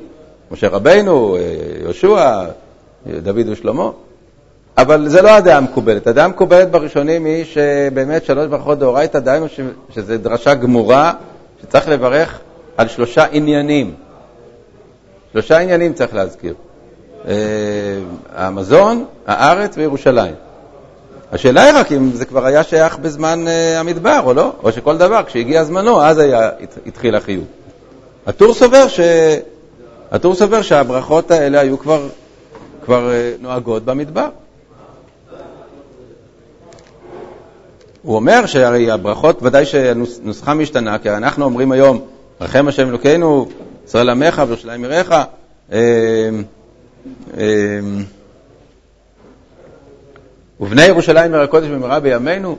משה 0.51 0.69
רבנו, 0.69 1.37
אה, 1.37 1.41
יהושע, 1.83 2.17
אה, 2.17 2.47
דוד 3.23 3.49
ושלמה. 3.49 3.91
אבל 4.79 5.09
זה 5.09 5.23
לא 5.23 5.31
הדעה 5.31 5.57
המקובלת. 5.57 6.07
הדעה 6.07 6.25
המקובלת 6.25 6.71
בראשונים 6.71 7.25
היא 7.25 7.45
שבאמת 7.45 8.25
שלוש 8.25 8.47
ברכות 8.47 8.79
דאורייתא, 8.79 9.19
דהיינו 9.19 9.47
שזו 9.95 10.19
דרשה 10.19 10.55
גמורה, 10.55 11.13
שצריך 11.63 11.89
לברך 11.89 12.41
על 12.77 12.89
שלושה 12.89 13.25
עניינים. 13.33 13.95
שלושה 15.33 15.59
עניינים 15.59 15.93
צריך 15.93 16.15
להזכיר. 16.15 16.55
אה, 17.29 17.35
המזון, 18.35 19.05
הארץ 19.27 19.75
וירושלים. 19.77 20.35
השאלה 21.33 21.65
היא 21.65 21.75
רק 21.75 21.93
אם 21.93 22.13
זה 22.13 22.25
כבר 22.25 22.47
היה 22.47 22.63
שייך 22.63 22.99
בזמן 22.99 23.49
אה, 23.49 23.81
המדבר 23.81 24.21
או 24.25 24.35
לא, 24.35 24.53
או 24.63 24.73
שכל 24.73 24.97
דבר, 24.99 25.23
כשהגיע 25.27 25.65
זמנו, 25.65 26.03
אז 26.03 26.19
היה, 26.19 26.51
התחיל 26.87 27.15
החיוב. 27.15 27.45
הטור 28.27 28.55
סובר, 28.55 28.89
ש... 28.89 29.01
הטור 30.11 30.35
סובר 30.35 30.63
שהברכות 30.63 31.31
האלה 31.31 31.61
היו 31.61 31.79
כבר, 31.79 32.09
כבר 32.85 33.13
אה, 33.13 33.33
נוהגות 33.41 33.85
במדבר. 33.85 34.29
הוא 38.03 38.17
אומר 38.17 38.47
שהרי 38.47 38.91
הברכות, 38.91 39.43
ודאי 39.43 39.67
שנוסחה 39.67 40.55
משתנה, 40.55 40.99
כי 40.99 41.11
אנחנו 41.11 41.45
אומרים 41.45 41.73
היום, 41.73 42.01
רחם 42.41 42.69
השם 42.69 42.89
אלוקינו, 42.89 43.49
ישראל 43.87 44.11
עמך 44.11 44.43
וירושלים 44.47 44.85
עירך, 44.85 45.13
אמ, 45.73 45.79
אמ, 47.37 47.43
ובני 50.63 50.83
ירושלים 50.83 51.35
עיר 51.35 51.43
הקודש 51.43 51.69
במהרה 51.69 52.01
בימינו, 52.01 52.57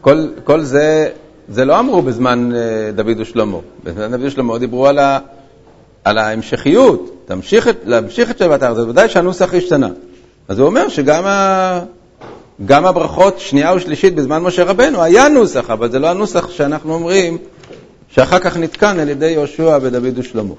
כל, 0.00 0.26
כל 0.44 0.62
זה, 0.62 1.08
זה 1.48 1.64
לא 1.64 1.78
אמרו 1.78 2.02
בזמן 2.02 2.50
אה, 2.54 2.92
דוד 2.92 3.20
ושלמה. 3.20 3.58
בזמן 3.84 4.10
דוד 4.10 4.22
ושלמה 4.22 4.58
דיברו 4.58 4.86
על, 4.86 4.98
ה, 4.98 5.18
על 6.04 6.18
ההמשכיות, 6.18 7.24
תמשיך, 7.26 7.68
להמשיך 7.84 8.30
את 8.30 8.38
שבעת 8.38 8.62
הארץ, 8.62 8.78
ודאי 8.78 9.08
שהנוסח 9.08 9.54
השתנה. 9.54 9.88
אז 10.48 10.58
הוא 10.58 10.66
אומר 10.66 10.88
שגם 10.88 11.26
ה, 11.26 11.80
גם 12.66 12.86
הברכות 12.86 13.40
שנייה 13.40 13.74
ושלישית 13.74 14.14
בזמן 14.14 14.42
משה 14.42 14.64
רבנו 14.64 15.02
היה 15.02 15.28
נוסח, 15.28 15.70
אבל 15.70 15.90
זה 15.90 15.98
לא 15.98 16.10
הנוסח 16.10 16.50
שאנחנו 16.50 16.94
אומרים 16.94 17.38
שאחר 18.08 18.38
כך 18.38 18.56
נתקן 18.56 18.98
על 18.98 19.08
ידי 19.08 19.26
יהושע 19.30 19.78
ודוד 19.82 20.18
ושלמה. 20.18 20.54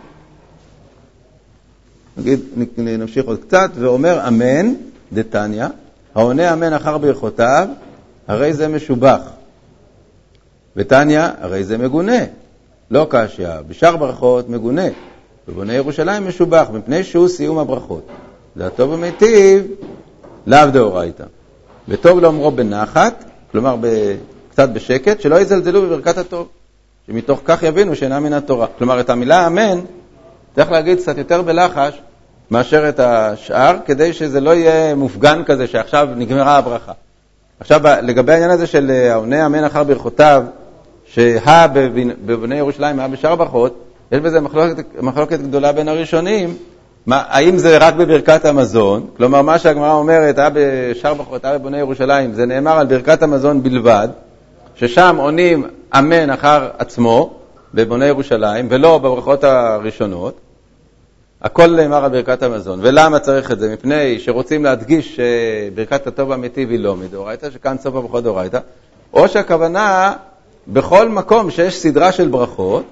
נגיד, 2.18 2.40
נמשיך 2.78 3.26
עוד 3.26 3.40
קצת, 3.48 3.72
ואומר 3.76 4.28
אמן, 4.28 4.74
דתניא, 5.14 5.68
העונה 6.16 6.54
אמן 6.54 6.74
אחר 6.74 6.98
ברכותיו, 6.98 7.68
הרי 8.28 8.54
זה 8.54 8.68
משובח. 8.68 9.22
ותניא, 10.76 11.28
הרי 11.40 11.64
זה 11.64 11.78
מגונה, 11.78 12.18
לא 12.92 13.08
קשיא, 13.10 13.50
בשאר 13.68 13.98
ברכות 13.98 14.50
מגונה, 14.50 14.88
ובונה 15.48 15.74
ירושלים 15.74 16.28
משובח, 16.28 16.68
מפני 16.74 17.04
שהוא 17.04 17.28
סיום 17.28 17.58
הברכות. 17.58 18.08
הטוב 18.60 18.92
ומיטיב, 18.92 19.68
לאו 20.48 20.66
דאורייתא. 20.74 21.24
וטוב 21.88 22.20
לאומרו 22.20 22.52
בנחת, 22.52 23.24
כלומר 23.52 23.76
קצת 24.52 24.70
בשקט, 24.70 25.22
שלא 25.22 25.42
יזלזלו 25.42 25.82
בברכת 25.82 26.18
הטוב, 26.18 26.48
שמתוך 27.08 27.42
כך 27.46 27.64
יבינו 27.64 27.96
שאינה 27.96 28.20
מן 28.20 28.34
התורה. 28.34 28.68
כלומר, 28.78 29.00
את 29.00 29.10
המילה 29.10 29.48
אמן 29.48 29.80
צריך 30.56 30.72
להגיד 30.72 30.98
קצת 30.98 31.18
יותר 31.18 31.42
בלחש 31.42 32.02
מאשר 32.52 32.90
את 32.90 33.00
השאר, 33.00 33.76
כדי 33.86 34.14
שזה 34.14 34.42
לא 34.42 34.56
יהיה 34.56 34.96
מופגן 34.96 35.44
כזה 35.46 35.68
שעכשיו 35.68 36.08
נגמרה 36.16 36.58
הברכה. 36.58 36.92
עכשיו, 37.60 37.82
לגבי 38.02 38.32
העניין 38.32 38.52
הזה 38.52 38.68
של 38.68 38.92
אה, 38.92 39.12
העונה 39.12 39.46
אמן 39.46 39.64
אחר 39.64 39.84
ברכותיו, 39.84 40.44
שהא 41.06 41.68
בבני 42.26 42.56
ירושלים, 42.56 43.00
הא 43.00 43.08
בשאר 43.08 43.36
ברכות, 43.36 43.80
יש 44.12 44.20
בזה 44.20 44.40
מחלוקת, 44.40 44.84
מחלוקת 45.02 45.40
גדולה 45.40 45.72
בין 45.72 45.88
הראשונים, 45.88 46.56
מה, 47.06 47.24
האם 47.28 47.58
זה 47.58 47.78
רק 47.78 47.94
בברכת 47.96 48.46
המזון, 48.46 49.08
כלומר 49.18 49.42
מה 49.42 49.60
שהגמרא 49.60 49.94
אומרת, 49.94 50.40
הא 50.40 50.50
בשאר 50.54 51.14
ברכות, 51.14 51.46
הא 51.46 51.58
בבני 51.58 51.78
ירושלים, 51.78 52.34
זה 52.34 52.46
נאמר 52.46 52.80
על 52.80 52.88
ברכת 52.88 53.24
המזון 53.24 53.64
בלבד, 53.64 54.08
ששם 54.76 55.16
עונים 55.20 55.68
אמן 56.00 56.30
אחר 56.30 56.70
עצמו, 56.78 57.34
בבוני 57.74 58.06
ירושלים, 58.06 58.68
ולא 58.70 58.98
בברכות 58.98 59.44
הראשונות, 59.44 60.40
הכל 61.42 61.76
נאמר 61.76 62.06
על 62.06 62.12
ברכת 62.12 62.44
המזון. 62.44 62.80
ולמה 62.82 63.20
צריך 63.20 63.52
את 63.52 63.60
זה? 63.60 63.74
מפני 63.74 64.20
שרוצים 64.20 64.64
להדגיש 64.64 65.20
שברכת 65.20 66.08
הטוב 66.08 66.32
המיטיב 66.32 66.70
היא 66.70 66.80
לא 66.80 66.96
מדאורייתא, 66.96 67.50
שכאן 67.52 67.78
סוף 67.78 67.96
הברכות 67.96 68.24
דאורייתא, 68.24 68.60
או 69.14 69.28
שהכוונה, 69.28 70.14
בכל 70.68 71.10
מקום 71.10 71.52
שיש 71.52 71.80
סדרה 71.80 72.12
של 72.12 72.28
ברכות, 72.28 72.84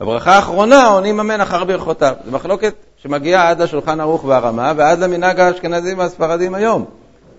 הברכה 0.00 0.32
האחרונה 0.32 0.86
עונים 0.86 1.20
אמן 1.20 1.40
אחר 1.40 1.64
ברכותיו. 1.64 2.14
זו 2.24 2.30
מחלוקת 2.30 2.74
שמגיעה 2.96 3.50
עד 3.50 3.62
לשולחן 3.62 4.00
ערוך 4.00 4.24
והרמה 4.24 4.72
ועד 4.76 4.98
למנהג 4.98 5.40
האשכנזים 5.40 5.98
והספרדים 5.98 6.54
היום. 6.54 6.84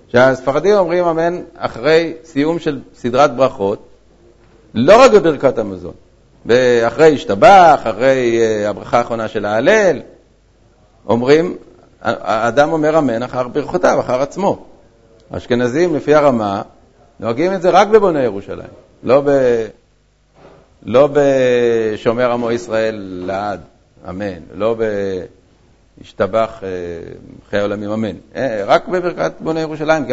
שהספרדים 0.07 0.75
אומרים 0.75 1.05
אמן 1.05 1.41
אחרי 1.57 2.13
סיום 2.23 2.59
של 2.59 2.79
סדרת 2.95 3.35
ברכות, 3.35 3.87
לא 4.73 5.01
רק 5.01 5.11
בברכת 5.11 5.57
המזון, 5.57 5.93
אחרי 6.87 7.13
השתבח, 7.13 7.79
אחרי 7.83 8.39
אה, 8.41 8.69
הברכה 8.69 8.97
האחרונה 8.97 9.27
של 9.27 9.45
ההלל, 9.45 9.99
אומרים, 11.07 11.55
האדם 12.01 12.71
אומר 12.71 12.97
אמן 12.97 13.23
אחר 13.23 13.47
ברכותיו, 13.47 13.99
אחר 13.99 14.21
עצמו. 14.21 14.65
האשכנזים, 15.31 15.95
לפי 15.95 16.15
הרמה, 16.15 16.61
נוהגים 17.19 17.53
את 17.53 17.61
זה 17.61 17.69
רק 17.69 17.87
בבוני 17.87 18.23
ירושלים, 18.23 18.67
לא, 19.03 19.21
ב... 19.25 19.29
לא 20.85 21.09
בשומר 21.13 22.31
עמו 22.31 22.51
ישראל 22.51 23.23
לעד, 23.25 23.59
אמן, 24.09 24.39
לא 24.53 24.75
בהשתבח 25.97 26.59
אה, 26.63 26.69
חיי 27.49 27.61
עולמים, 27.61 27.91
אמן, 27.91 28.15
אה, 28.35 28.63
רק 28.65 28.87
בברכת 28.87 29.31
בוני 29.39 29.59
ירושלים, 29.59 30.05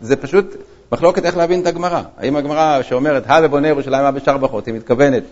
זה 0.00 0.16
פשוט 0.16 0.56
מחלוקת 0.92 1.24
איך 1.24 1.36
להבין 1.36 1.60
את 1.60 1.66
הגמרא. 1.66 2.02
האם 2.18 2.36
הגמרא 2.36 2.82
שאומרת, 2.82 3.22
הא 3.26 3.40
בבוני 3.40 3.68
ירושלים, 3.68 4.04
הא 4.04 4.10
בשאר 4.10 4.36
ברכות, 4.38 4.66
היא 4.66 4.74
מתכוונת, 4.74 5.22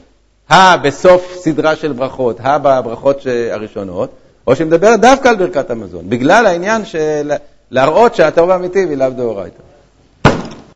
הא 0.49 0.77
בסוף 0.77 1.37
סדרה 1.37 1.77
של 1.77 1.93
ברכות, 1.93 2.41
הא 2.41 2.59
בברכות 2.59 3.21
הראשונות, 3.53 4.11
או 4.47 4.57
שהיא 4.57 4.67
מדברת 4.67 5.01
דווקא 5.01 5.29
על 5.29 5.37
ברכת 5.37 5.71
המזון, 5.71 6.11
בגלל 6.11 6.47
העניין 6.47 6.85
של 6.85 7.33
להראות 7.71 8.15
שהטוב 8.15 8.51
האמיתי 8.51 8.79
היא 8.79 8.97
לאו 8.97 9.11
דאורייתא. 9.11 9.66